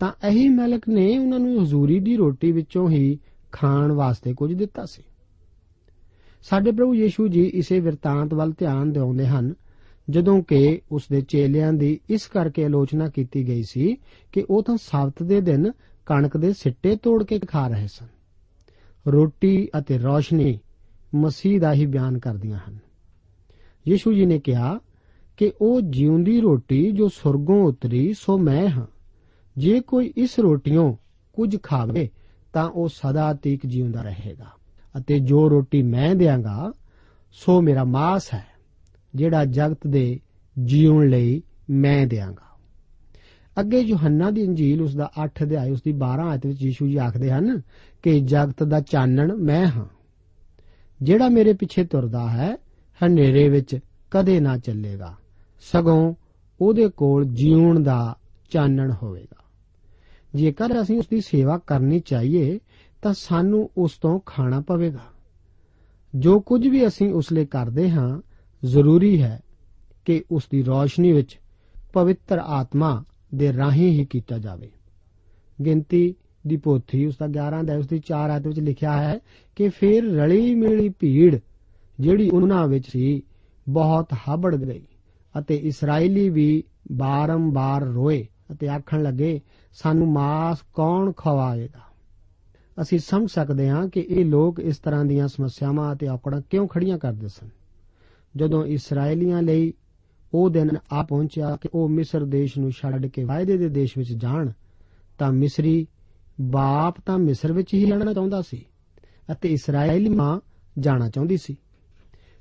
ਤਾਂ 0.00 0.12
ਇਹੀ 0.28 0.48
ਮਲਕ 0.48 0.88
ਨੇ 0.88 1.18
ਉਹਨਾਂ 1.18 1.38
ਨੂੰ 1.38 1.62
ਹਜ਼ੂਰੀ 1.62 2.00
ਦੀ 2.00 2.16
ਰੋਟੀ 2.16 2.52
ਵਿੱਚੋਂ 2.52 2.90
ਹੀ 2.90 3.18
ਖਾਣ 3.52 3.92
ਵਾਸਤੇ 3.92 4.34
ਕੁਝ 4.34 4.54
ਦਿੱਤਾ 4.54 4.84
ਸੀ। 4.84 5.02
ਸਾਡੇ 6.42 6.70
ਪ੍ਰਭੂ 6.70 6.94
ਯੀਸ਼ੂ 6.94 7.28
ਜੀ 7.28 7.42
ਇਸੇ 7.54 7.80
ਵਰਤਾਂਤ 7.80 8.34
ਵੱਲ 8.34 8.52
ਧਿਆਨ 8.52 8.92
ਦਿਉਂਦੇ 8.92 9.26
ਹਨ 9.26 9.54
ਜਦੋਂ 10.10 10.42
ਕਿ 10.42 10.80
ਉਸ 10.92 11.02
ਦੇ 11.10 11.20
ਚੇਲਿਆਂ 11.20 11.72
ਦੀ 11.72 12.00
ਇਸ 12.10 12.26
ਕਰਕੇ 12.26 12.64
ਆਲੋਚਨਾ 12.64 13.08
ਕੀਤੀ 13.08 13.48
ਗਈ 13.48 13.62
ਸੀ 13.62 13.96
ਕਿ 14.32 14.44
ਉਹ 14.50 14.62
ਤਾਂ 14.62 14.76
ਸਬਤ 14.76 15.22
ਦੇ 15.22 15.40
ਦਿਨ 15.40 15.72
ਕਣਕ 16.06 16.36
ਦੇ 16.36 16.52
ਸਿੱਟੇ 16.52 16.96
ਤੋੜ 16.96 17.24
ਕੇ 17.24 17.38
ਖਾ 17.38 17.68
ਰਹੇ 17.68 17.86
ਸਨ। 17.86 18.06
ਰੋਟੀ 19.06 19.68
ਅਤੇ 19.78 19.98
ਰੋਸ਼ਨੀ 19.98 20.58
ਮਸੀਹ 21.14 21.60
ਦਾ 21.60 21.72
ਹੀ 21.72 21.86
ਬਿਆਨ 21.86 22.18
ਕਰਦੀਆਂ 22.18 22.58
ਹਨ। 22.68 22.78
ਯੀਸ਼ੂ 23.88 24.12
ਜੀ 24.12 24.26
ਨੇ 24.26 24.38
ਕਿਹਾ 24.38 24.80
ਕਿ 25.36 25.52
ਉਹ 25.60 25.80
ਜਿਉਂਦੀ 25.80 26.40
ਰੋਟੀ 26.40 26.90
ਜੋ 26.90 27.08
ਸੁਰਗੋਂ 27.08 27.64
ਉਤਰੀ, 27.64 28.14
ਸੋ 28.18 28.38
ਮੈਂ 28.38 28.68
ਹਾਂ। 28.68 28.86
ਜੇ 29.58 29.80
ਕੋਈ 29.80 30.12
ਇਸ 30.16 30.38
ਰੋਟੀਆਂ 30.38 30.92
ਕੁਝ 31.32 31.56
ਖਾਵੇ, 31.62 32.10
ਤਾਂ 32.52 32.70
ਉਹ 32.70 32.88
ਸਦਾ 32.88 33.34
ਤੀਕ 33.34 33.66
ਜਿਉਂਦਾ 33.66 34.02
ਰਹੇਗਾ। 34.02 34.46
ਅਤੇ 34.98 35.18
ਜੋ 35.18 35.50
ਰੋਟੀ 35.50 35.82
ਮੈਂ 35.82 36.14
ਦਿਆਂਗਾ, 36.14 36.72
ਸੋ 37.32 37.62
ਮੇਰਾ 37.62 37.84
ਮਾਸ 37.84 38.34
ਹੈ। 38.34 38.53
ਜਿਹੜਾ 39.14 39.44
ਜਗਤ 39.44 39.86
ਦੇ 39.86 40.20
ਜੀਉਣ 40.64 41.08
ਲਈ 41.08 41.42
ਮੈਂ 41.70 42.06
ਦਿਆਂਗਾ। 42.06 42.44
ਅੱਗੇ 43.60 43.78
ਯੋਹੰਨਾ 43.78 44.30
ਦੀ 44.30 44.40
ਇੰਜੀਲ 44.40 44.82
ਉਸ 44.82 44.96
ਦਾ 44.96 45.10
8 45.18 45.42
ਅਧਿਆਇ, 45.42 45.70
ਉਸ 45.70 45.82
ਦੀ 45.82 45.92
12 45.92 46.22
ਆਇਤ 46.22 46.46
ਵਿੱਚ 46.46 46.62
ਯੀਸ਼ੂ 46.62 46.86
ਜੀ 46.86 46.96
ਆਖਦੇ 46.96 47.30
ਹਨ 47.30 47.62
ਕਿ 48.02 48.20
ਜਗਤ 48.20 48.62
ਦਾ 48.62 48.80
ਚਾਨਣ 48.80 49.36
ਮੈਂ 49.36 49.66
ਹਾਂ। 49.66 49.86
ਜਿਹੜਾ 51.02 51.28
ਮੇਰੇ 51.28 51.52
ਪਿੱਛੇ 51.52 51.84
ਤੁਰਦਾ 51.84 52.30
ਹੈ, 52.30 52.56
ਹਨੇਰੇ 53.06 53.48
ਵਿੱਚ 53.48 53.78
ਕਦੇ 54.10 54.40
ਨਾ 54.40 54.58
ਚੱਲੇਗਾ। 54.58 55.16
ਸਗੋਂ 55.60 56.14
ਉਹਦੇ 56.60 56.88
ਕੋਲ 56.88 57.24
ਜੀਉਣ 57.24 57.82
ਦਾ 57.82 58.16
ਚਾਨਣ 58.50 58.92
ਹੋਵੇਗਾ। 59.02 59.44
ਜੇਕਰ 60.34 60.82
ਅਸੀਂ 60.82 60.98
ਉਸ 60.98 61.06
ਦੀ 61.06 61.20
ਸੇਵਾ 61.20 61.58
ਕਰਨੀ 61.58 62.00
ਚਾਹੀਏ, 62.00 62.58
ਤਾਂ 63.02 63.14
ਸਾਨੂੰ 63.14 63.70
ਉਸ 63.76 63.92
ਤੋਂ 63.92 64.20
ਖਾਣਾ 64.26 64.60
ਪਵੇਗਾ। 64.60 65.04
ਜੋ 66.14 66.40
ਕੁਝ 66.40 66.68
ਵੀ 66.68 66.86
ਅਸੀਂ 66.86 67.12
ਉਸ 67.12 67.32
ਲਈ 67.32 67.46
ਕਰਦੇ 67.46 67.90
ਹਾਂ 67.90 68.20
ਜ਼ਰੂਰੀ 68.64 69.22
ਹੈ 69.22 69.40
ਕਿ 70.04 70.24
ਉਸ 70.30 70.42
ਦੀ 70.50 70.62
ਰੋਸ਼ਨੀ 70.62 71.12
ਵਿੱਚ 71.12 71.40
ਪਵਿੱਤਰ 71.92 72.38
ਆਤਮਾ 72.38 73.04
ਦੇ 73.34 73.52
ਰਾਹੀਂ 73.52 73.90
ਹੀ 73.90 74.04
ਕੀਤਾ 74.04 74.38
ਜਾਵੇ। 74.38 74.70
ਗਿਣਤੀ 75.64 76.14
ਦੀ 76.46 76.56
ਪੋਥੀ 76.56 77.06
ਉਸ 77.06 77.16
ਦਾ 77.16 77.26
11 77.26 77.62
ਦਾ 77.64 77.76
ਉਸ 77.76 77.86
ਦੀ 77.86 77.98
4 77.98 78.30
ਆਇਤ 78.30 78.46
ਵਿੱਚ 78.46 78.60
ਲਿਖਿਆ 78.60 79.02
ਹੈ 79.02 79.18
ਕਿ 79.56 79.68
ਫਿਰ 79.68 80.04
ਰਲੀ 80.04 80.54
ਮਿਲੀ 80.54 80.88
ਭੀੜ 80.88 81.38
ਜਿਹੜੀ 82.00 82.30
ਉਹਨਾਂ 82.30 82.68
ਵਿੱਚ 82.68 82.84
ਸੀ 82.88 83.22
ਬਹੁਤ 83.68 84.12
ਹਬੜ 84.12 84.56
ਗਈ 84.56 84.86
ਅਤੇ 85.38 85.56
ਇਸرائیਲੀ 85.56 86.28
ਵੀ 86.28 86.64
ਬਾਰੰਬਾਰ 86.92 87.82
ਰੋਏ 87.82 88.26
ਅਤੇ 88.52 88.68
ਆਖਣ 88.68 89.02
ਲੱਗੇ, 89.02 89.40
ਸਾਨੂੰ 89.72 90.12
ਮਾਸ 90.12 90.58
ਕੌਣ 90.74 91.12
ਖਵਾਏਗਾ? 91.12 91.94
ਅਸੀਂ 92.82 92.98
ਸਮਝ 92.98 93.30
ਸਕਦੇ 93.30 93.68
ਹਾਂ 93.68 93.88
ਕਿ 93.88 94.00
ਇਹ 94.00 94.24
ਲੋਕ 94.24 94.60
ਇਸ 94.60 94.78
ਤਰ੍ਹਾਂ 94.78 95.04
ਦੀਆਂ 95.04 95.28
ਸਮੱਸਿਆਵਾਂ 95.28 95.94
ਅਤੇ 95.94 96.08
ਔਕੜਾਂ 96.08 96.40
ਕਿਉਂ 96.50 96.68
ਖੜੀਆਂ 96.68 96.98
ਕਰਦੇ 96.98 97.28
ਸਨ। 97.28 97.48
ਜਦੋਂ 98.36 98.66
ਇਸرائیਲੀਆਂ 98.66 99.42
ਲਈ 99.42 99.72
ਉਹ 100.34 100.50
ਦਿਨ 100.50 100.70
ਆ 100.92 101.02
ਪਹੁੰਚਿਆ 101.02 101.56
ਕਿ 101.56 101.68
ਉਹ 101.74 101.88
ਮਿਸਰ 101.88 102.24
ਦੇਸ਼ 102.24 102.58
ਨੂੰ 102.58 102.70
ਛੱਡ 102.70 103.06
ਕੇ 103.06 103.24
ਵਾਅਦੇ 103.24 103.56
ਦੇ 103.56 103.68
ਦੇਸ਼ 103.68 103.98
ਵਿੱਚ 103.98 104.12
ਜਾਣ, 104.12 104.50
ਤਾਂ 105.18 105.32
ਮਿਸਰੀ 105.32 105.86
ਬਾਪ 106.40 107.00
ਤਾਂ 107.00 107.18
ਮਿਸਰ 107.18 107.52
ਵਿੱਚ 107.52 107.74
ਹੀ 107.74 107.90
ਰਹਿਣਾ 107.90 108.12
ਚਾਹੁੰਦਾ 108.12 108.42
ਸੀ 108.42 108.66
ਅਤੇ 109.32 109.48
ਇਸرائیਲੀ 109.48 110.08
ਮਾਂ 110.08 110.40
ਜਾਣਾ 110.78 111.10
ਚਾਹੁੰਦੀ 111.10 111.36
ਸੀ। 111.36 111.56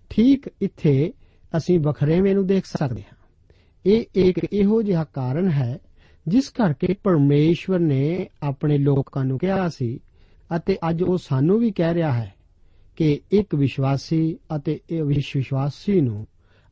ਠੀਕ 0.10 0.50
ਇੱਥੇ 0.62 1.14
ਅਸੀਂ 1.58 1.80
ਵਖਰੇਵੇਂ 1.80 2.36
ਨੂੰ 2.36 2.48
ਦੇਖ 2.48 2.66
ਸਕਦੇ 2.66 3.02
ਹਾਂ। 3.02 3.18
ਇਹ 3.86 4.06
ਇੱਕ 4.16 4.40
ਇਹੋ 4.54 4.82
ਜਿਹਾ 4.82 5.04
ਕਾਰਨ 5.04 5.52
ਹੈ 5.52 5.80
ਜਿਸ 6.28 6.50
ਕਰਕੇ 6.50 6.96
ਪਰਮੇਸ਼ਵਰ 7.04 7.80
ਨੇ 7.80 8.30
ਆਪਣੇ 8.44 8.78
ਲੋਕਾਂ 8.78 9.26
ਨੂੰ 9.26 9.40
ਕਿਹਾ 9.40 9.70
ਸੀ 9.70 10.00
ਅਤੇ 10.56 10.78
ਅੱਜ 10.90 11.04
ਉਹ 11.04 11.18
ਸਾਨੂੰ 11.18 11.60
ਵੀ 11.60 11.72
ਕਹਿ 11.72 11.94
ਰਿਹਾ 11.94 12.14
ਹੈ 12.14 12.34
ਕਿ 12.96 13.22
ਇੱਕ 13.32 13.56
ਵਿਸ਼ਵਾਸੀ 13.56 14.38
ਅਤੇ 14.56 14.80
ਇੱਕ 14.90 15.02
ਵਿਸ਼ਵਾਸੀ 15.02 16.02
ਨੂੰ 16.02 16.28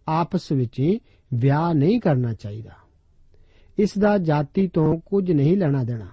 ਆਪਸ 0.08 0.52
ਵਿੱਚ 0.52 0.98
ਵਿਆਹ 1.34 1.74
ਨਹੀਂ 1.74 2.00
ਕਰਨਾ 2.00 2.34
ਚਾਹੀਦਾ। 2.34 2.72
ਇਸ 3.80 3.98
ਦਾ 3.98 4.18
ਜਾਤੀ 4.18 4.68
ਤੋਂ 4.68 5.00
ਕੁਝ 5.00 5.32
ਨਹੀਂ 5.32 5.58
ਲੈਣਾ 5.58 5.84
ਦੇਣਾ। 5.84 6.08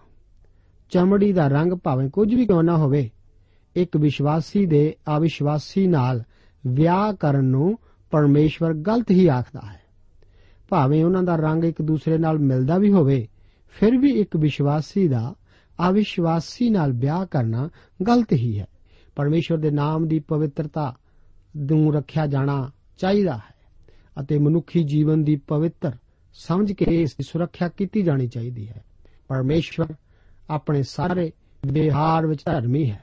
ਚਮੜੀ 0.90 1.32
ਦਾ 1.32 1.48
ਰੰਗ 1.48 1.72
ਭਾਵੇਂ 1.72 2.10
ਕੁਝ 2.10 2.34
ਵੀ 2.34 2.46
ਕਿਉਂ 2.46 2.62
ਨਾ 2.62 2.76
ਹੋਵੇ, 2.76 3.10
ਇੱਕ 3.76 3.96
ਵਿਸ਼ਵਾਸੀ 3.96 4.66
ਦੇ 4.66 4.96
ਅਵਿਸ਼ਵਾਸੀ 5.16 5.86
ਨਾਲ 5.86 6.24
ਵਿਆਹ 6.66 7.12
ਕਰਨ 7.12 7.44
ਨੂੰ 7.44 7.78
ਪਰਮੇਸ਼ਵਰ 8.10 8.74
ਗਲਤ 8.74 9.10
ਹੀ 9.10 9.26
ਆਖਦਾ 9.26 9.60
ਹੈ। 9.72 9.80
ਭਾਵੇਂ 10.68 11.04
ਉਹਨਾਂ 11.04 11.22
ਦਾ 11.22 11.36
ਰੰਗ 11.36 11.64
ਇੱਕ 11.64 11.82
ਦੂਸਰੇ 11.82 12.18
ਨਾਲ 12.18 12.38
ਮਿਲਦਾ 12.38 12.78
ਵੀ 12.78 12.92
ਹੋਵੇ, 12.92 13.28
ਫਿਰ 13.70 13.96
ਵੀ 13.96 14.10
ਇੱਕ 14.10 14.36
ਵਿਸ਼ਵਾਸੀ 14.36 15.08
ਦਾ 15.08 15.34
ਅਵਿਸ਼ਵਾਸੀ 15.88 16.70
ਨਾਲ 16.70 16.92
ਵਿਆਹ 16.92 17.26
ਕਰਨਾ 17.26 17.70
ਗਲਤ 18.06 18.32
ਹੀ 18.32 18.58
ਹੈ। 18.58 18.66
ਪਰਮੇਸ਼ਵਰ 19.18 19.58
ਦੇ 19.58 19.70
ਨਾਮ 19.70 20.08
ਦੀ 20.08 20.18
ਪਵਿੱਤਰਤਾ 20.18 20.94
ਨੂੰ 21.56 21.94
ਰੱਖਿਆ 21.94 22.26
ਜਾਣਾ 22.26 22.70
ਚਾਹੀਦਾ 22.98 23.36
ਹੈ 23.36 23.54
ਅਤੇ 24.20 24.38
ਮਨੁੱਖੀ 24.38 24.84
ਜੀਵਨ 24.84 25.24
ਦੀ 25.24 25.36
ਪਵਿੱਤਰ 25.36 25.92
ਸਮਝ 26.34 26.72
ਕੇ 26.72 27.02
ਇਸ 27.02 27.14
ਦੀ 27.14 27.24
ਸੁਰੱਖਿਆ 27.24 27.68
ਕੀਤੀ 27.68 28.02
ਜਾਣੀ 28.02 28.28
ਚਾਹੀਦੀ 28.28 28.68
ਹੈ। 28.68 28.84
ਪਰਮੇਸ਼ਵਰ 29.28 29.94
ਆਪਣੇ 30.50 30.82
ਸਾਰੇ 30.82 31.32
ਵਿਹਾਰ 31.66 32.26
ਵਿੱਚ 32.26 32.44
ਧਰਮੀ 32.44 32.90
ਹੈ। 32.90 33.02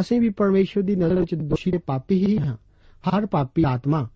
ਅਸੀਂ 0.00 0.20
ਵੀ 0.20 0.28
ਪਰਮੇਸ਼ਵਰ 0.28 0.84
ਦੀ 0.84 0.96
ਨਜ਼ਰ 0.96 1.20
ਵਿੱਚ 1.20 1.34
ਦੋਸ਼ੀ 1.34 1.70
ਤੇ 1.70 1.78
ਪਾਪੀ 1.78 2.26
ਹੀ 2.26 2.38
ਹਾਂ। 2.38 2.56
ਹਰ 3.08 3.26
ਪਾਪੀ 3.26 3.64
ਆਤਮਾ 3.68 4.08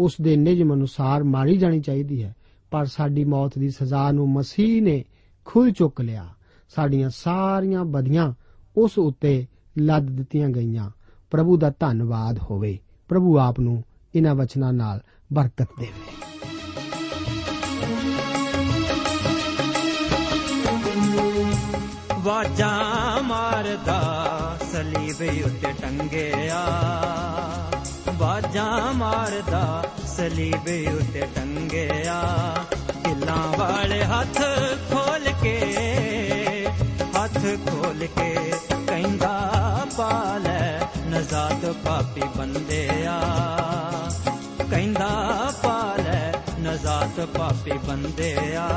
ਉਸ 0.00 0.14
ਦੇ 0.22 0.36
ਨਿਯਮ 0.36 0.74
ਅਨੁਸਾਰ 0.74 1.22
ਮਾਰੀ 1.22 1.56
ਜਾਣੀ 1.56 1.80
ਚਾਹੀਦੀ 1.80 2.22
ਹੈ। 2.22 2.36
ਪਰ 2.70 2.84
ਸਾਡੀ 2.84 3.24
ਮੌਤ 3.24 3.58
ਦੀ 3.58 3.70
ਸਜ਼ਾ 3.70 4.12
ਨੂੰ 4.12 4.32
ਮਸੀਹ 4.32 4.82
ਨੇ 4.82 5.04
ਖੁਦ 5.44 5.70
ਚੁੱਕ 5.70 6.00
ਲਿਆ। 6.00 6.28
ਸਾਡੀਆਂ 6.68 7.10
ਸਾਰੀਆਂ 7.14 7.84
ਬਦੀਆਂ 7.84 8.34
ਉਸ 8.76 8.98
ਉੱਤੇ 8.98 9.46
ਲੱਦ 9.78 10.10
ਦਿੱਤੀਆਂ 10.10 10.48
ਗਈਆਂ। 10.48 10.90
ਪ੍ਰਭੂ 11.30 11.56
ਦਾ 11.56 11.72
ਧੰਨਵਾਦ 11.80 12.38
ਹੋਵੇ। 12.38 12.78
ਪ੍ਰਭੂ 13.08 13.38
ਆਪ 13.38 13.60
ਨੂੰ 13.60 13.84
ਇਹਨਾਂ 14.14 14.34
ਵਚਨਾਂ 14.34 14.72
ਨਾਲ 14.72 15.00
ਬਰਕਤ 15.32 15.68
ਦੇਵੇ। 15.80 15.92
ਵਾਜਾਂ 22.22 23.22
ਮਾਰਦਾ, 23.22 24.58
ਸਲੀਬ 24.72 25.46
ਉੱਤੇ 25.46 25.72
ਟੰਗਿਆ। 25.82 26.66
ਵਾਜਾਂ 28.16 28.92
ਮਾਰਦਾ, 28.92 29.84
ਸਲੀਬ 30.06 30.94
ਉੱਤੇ 30.94 31.26
ਟੰਗਿਆ। 31.34 32.54
ਕਿੱਲਾਂ 33.04 33.58
ਵਾਲੇ 33.58 34.04
ਹੱਥ 34.04 34.38
ਖੋਲ 34.92 35.32
ਕੇ, 35.42 35.60
ਹੱਥ 37.16 37.38
ਖੋਲ 37.70 38.06
ਕੇ 38.06 38.34
ਕਹਿੰਦਾ 38.34 38.43
ਪਾਲੈ 39.96 40.80
ਨਜ਼ਾਤ 41.06 41.66
ਪਾਪੀ 41.66 42.22
ਬੰਦਿਆ। 42.36 43.20
ਕਹਿੰਦਾ 44.70 45.08
ਪਾਲੈ 45.62 46.32
ਨਜ਼ਾਤ 46.60 47.20
ਪਾਪੀ 47.20 47.72
ਬੰਦਿਆ। 47.72 48.68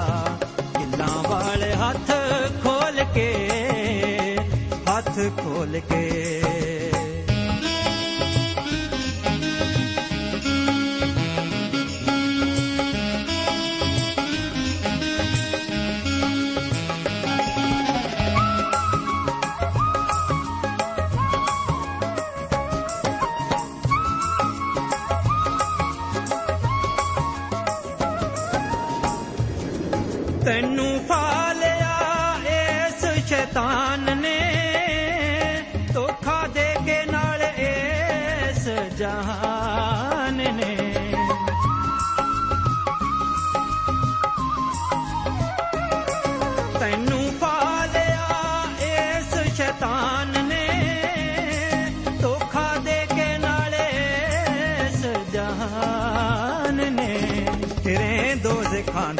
ਕਿੱਲਾਂ 0.80 1.30
ਵਾਲੇ 1.30 1.73
ਹੱਥ 1.73 2.12
ਖੋਲ 2.63 3.03
ਕੇ, 3.13 3.49
ਹੱਥ 4.89 5.15
ਖੋਲ 5.43 5.80
ਕੇ 5.80 6.37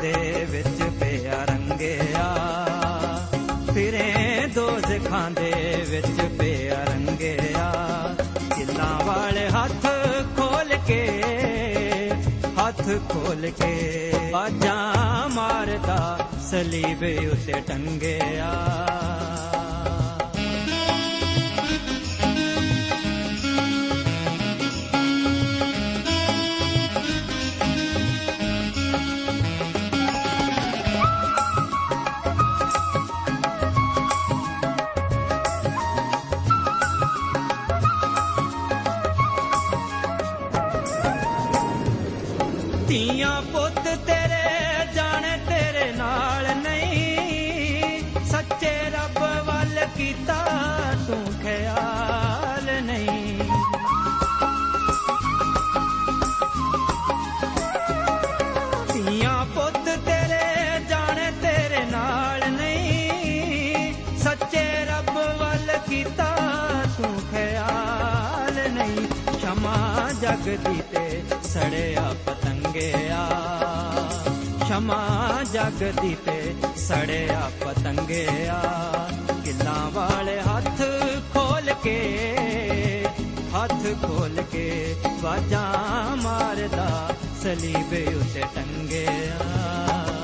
ਦੇ 0.02 0.46
ਵਿੱਚ 0.50 0.84
ਪਿਆ 1.00 1.46
ਰੰਗਿਆ। 1.46 2.36
ਫਿਰੇ 3.74 4.14
ਦੋਜ਼ਖਾਂ 4.56 5.32
ਦੇ 5.32 5.84
ਵਿੱਚ 5.90 6.22
ਪਿਆ 6.40 6.84
ਰੰਗਿਆ। 6.84 7.72
ਕਿੱਲਾਂ 8.56 9.06
ਵਾਲੇ 9.06 9.50
ਹੱਥ 9.50 9.86
ਖੋਲ 10.38 10.76
ਕੇ, 10.88 11.22
ਹੱਥ 12.62 12.84
ਖੋਲ 13.10 13.50
ਕੇ 13.50 14.14
ਬਾਜਾਂ 14.32 15.30
ਮਾਰਦਾ, 15.30 16.20
ਸਲੀਬ 16.52 17.04
ਉਤੇ 17.32 17.54
ਟੰਗਿਆ। 17.68 18.54
ਦੁਨੀਆ 43.28 43.42
ਪੁੱਤ 43.52 43.84
ਤੇਰੇ, 44.06 44.86
ਜਾਣੇ 44.96 45.32
ਤੇਰੇ 45.48 45.92
ਨਾਲ 45.92 46.48
ਨਹੀਂ। 46.56 48.26
ਸੱਚੇ 48.26 48.72
ਰੱਬ 48.90 49.20
ਵੱਲ 49.46 49.86
ਕੀਤਾ 49.98 50.38
ਤੂੰ 51.08 51.24
ਖਿਆਲ 51.42 52.72
ਨਹੀਂ। 52.84 53.40
ਧੀਆਂ 58.94 59.46
ਪੁੱਤ 59.46 59.84
ਤੇਰੇ, 60.06 60.80
ਜਾਣੇ 60.90 61.32
ਤੇਰੇ 61.42 61.84
ਨਾਲ 61.92 62.50
ਨਹੀਂ। 62.52 63.94
ਸੱਚੇ 64.18 64.66
ਰੱਬ 64.86 65.14
ਵੱਲ 65.40 65.78
ਕੀਤਾ 65.90 66.34
ਤੂੰ 66.98 67.20
ਖਿਆਲ 67.32 68.70
ਨਹੀਂ। 68.72 69.08
ਸ਼ਮਾ 69.40 69.76
ਜਗ 70.22 70.50
ਦੀ 70.70 70.82
ਸ਼ਮਾ 74.88 75.44
ਜਗਦੀ 75.44 76.16
ਤੇ 76.26 76.56
ਸੜਿਆ 76.78 77.50
ਪਤੰਗਿਆ, 77.66 78.62
ਕਿੱਲਾਂ 79.46 79.90
ਵਾਲੇ 79.92 80.38
ਹੱਥ 80.40 80.82
ਖੋਲ 81.34 81.74
ਕੇ, 81.84 81.98
ਹੱਥ 83.56 83.84
ਖੋਲ 84.02 84.42
ਕੇ 84.52 84.96
ਬਾਜਾਂ 85.24 86.16
ਮਾਰਦਾ 86.18 86.88
ਸਲੀਬ 87.44 87.94
ਉੱਤੇ 88.18 88.44
ਟੰਗਿਆ। 88.56 90.17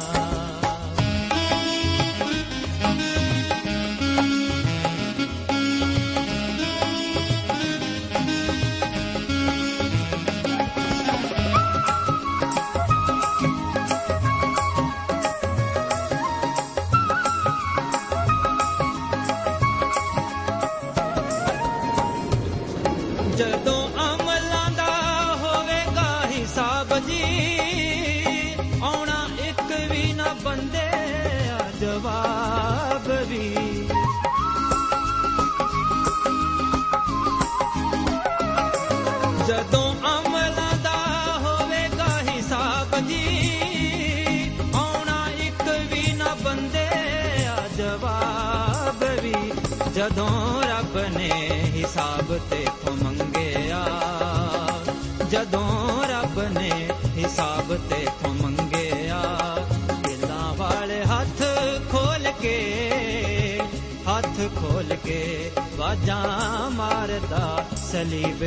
ਮਾਰਦਾ 67.71 67.75
ਸਲੀਬ 67.75 68.43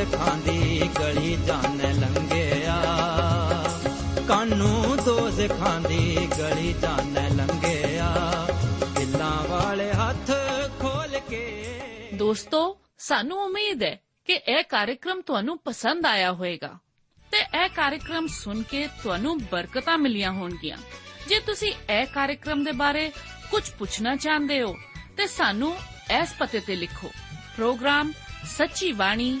ਕਾਨੂੰ 0.00 0.16
ਦੋਜ਼ਖਾਂ 0.16 0.36
ਦੀ 0.36 0.90
ਗਲੀ 0.98 1.36
ਜਾਣ 1.46 1.76
ਲੰਘਿਆ। 1.76 2.82
ਕਾਨੂੰ 4.28 4.96
ਦੋਜ਼ਖਾਂ 5.04 5.80
ਦੀ 5.80 6.28
ਗਲੀ 6.38 6.72
ਜਾਣ 6.72 7.12
ਲੰਘਿਆ। 7.36 8.16
ਦਿਲਾਂ 8.98 9.48
ਵਾਲੇ 9.48 9.92
ਹੱਥ 9.92 10.30
ਖੋਲ 10.80 11.18
ਕੇ। 11.18 11.70
ਦੋਸਤੋ, 12.14 12.78
ਸਾਨੂੰ 12.98 13.38
ਉਮੀਦ 13.38 13.82
ਹੈ 13.82 13.98
ਕਿ 14.24 14.32
ਇਹ 14.32 14.64
ਕਾਰਜਕ੍ਰਮ 14.64 15.20
ਤੁਹਾਨੂੰ 15.20 15.58
ਪਸੰਦ 15.58 16.06
ਆਇਆ 16.06 16.32
ਹੋਵੇਗਾ 16.32 16.78
ਤੇ 17.30 17.64
ਇਹ 17.64 17.68
ਕਾਰਜਕ੍ਰਮ 17.68 18.26
ਸੁਣ 18.26 18.62
ਕੇ 18.62 18.88
ਤੁਹਾਨੂੰ 19.02 19.42
ਬਰਕਤਾਂ 19.42 19.98
ਮਿਲੀਆਂ 19.98 20.32
ਹੋਣਗੀਆਂ। 20.32 20.78
ਜੇ 21.28 21.40
ਤੁਸੀਂ 21.40 21.72
ਇਹ 21.92 22.06
ਕਾਰਜਕ੍ਰਮ 22.06 22.64
ਦੇ 22.64 22.72
ਬਾਰੇ 22.72 23.12
ਕੁਝ 23.50 23.70
ਪੁੱਛਣਾ 23.78 24.16
ਚਾਹੁੰਦੇ 24.16 24.62
ਹੋ, 24.62 24.76
ਤੇ 25.16 25.26
ਸਾਨੂੰ 25.26 25.76
ਇਸ 26.22 26.34
ਪਤੇ 26.38 26.60
ਤੇ 26.60 26.76
ਲਿਖੋ। 26.76 27.08
Program 27.56 28.12
Sachi 28.44 28.92
Bani 28.92 29.40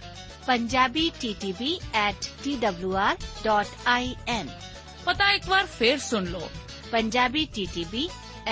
punjabi 0.47 1.11
ttb 1.21 1.61
at 1.99 2.27
twr.in 2.43 4.47
ਪਤਾ 5.05 5.33
ਇੱਕ 5.33 5.49
ਵਾਰ 5.49 5.65
ਫੇਰ 5.79 5.99
ਸੁਣ 5.99 6.25
ਲਓ 6.25 6.49
punjabi 6.93 7.45
ttb 7.57 7.95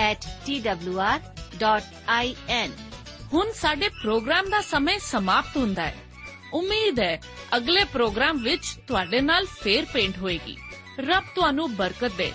at 0.02 0.28
twr.in 0.46 2.70
ਹੁਣ 3.32 3.46
ਸਾਡੇ 3.54 3.88
ਪ੍ਰੋਗਰਾਮ 4.02 4.50
ਦਾ 4.50 4.60
ਸਮੇਂ 4.60 4.98
ਸਮਾਪਤ 4.98 5.56
ਹੁੰਦਾ 5.56 5.82
ਹੈ 5.82 5.96
ਉਮੀਦ 6.52 7.00
ਹੈ 7.00 7.20
ਅਗਲੇ 7.56 7.84
ਪ੍ਰੋਗਰਾਮ 7.84 8.42
ਵਿੱਚ 8.42 8.78
ਤੁਹਾਡੇ 8.86 9.20
ਨਾਲ 9.20 9.46
ਫੇਰ 9.60 9.84
ਪੇਂਟ 9.92 10.18
ਹੋਏਗੀ 10.18 10.56
ਰੱਬ 11.00 11.24
ਤੁਹਾਨੂੰ 11.34 11.76
ਬਰਕਤ 11.76 12.12
ਦੇ 12.12 12.32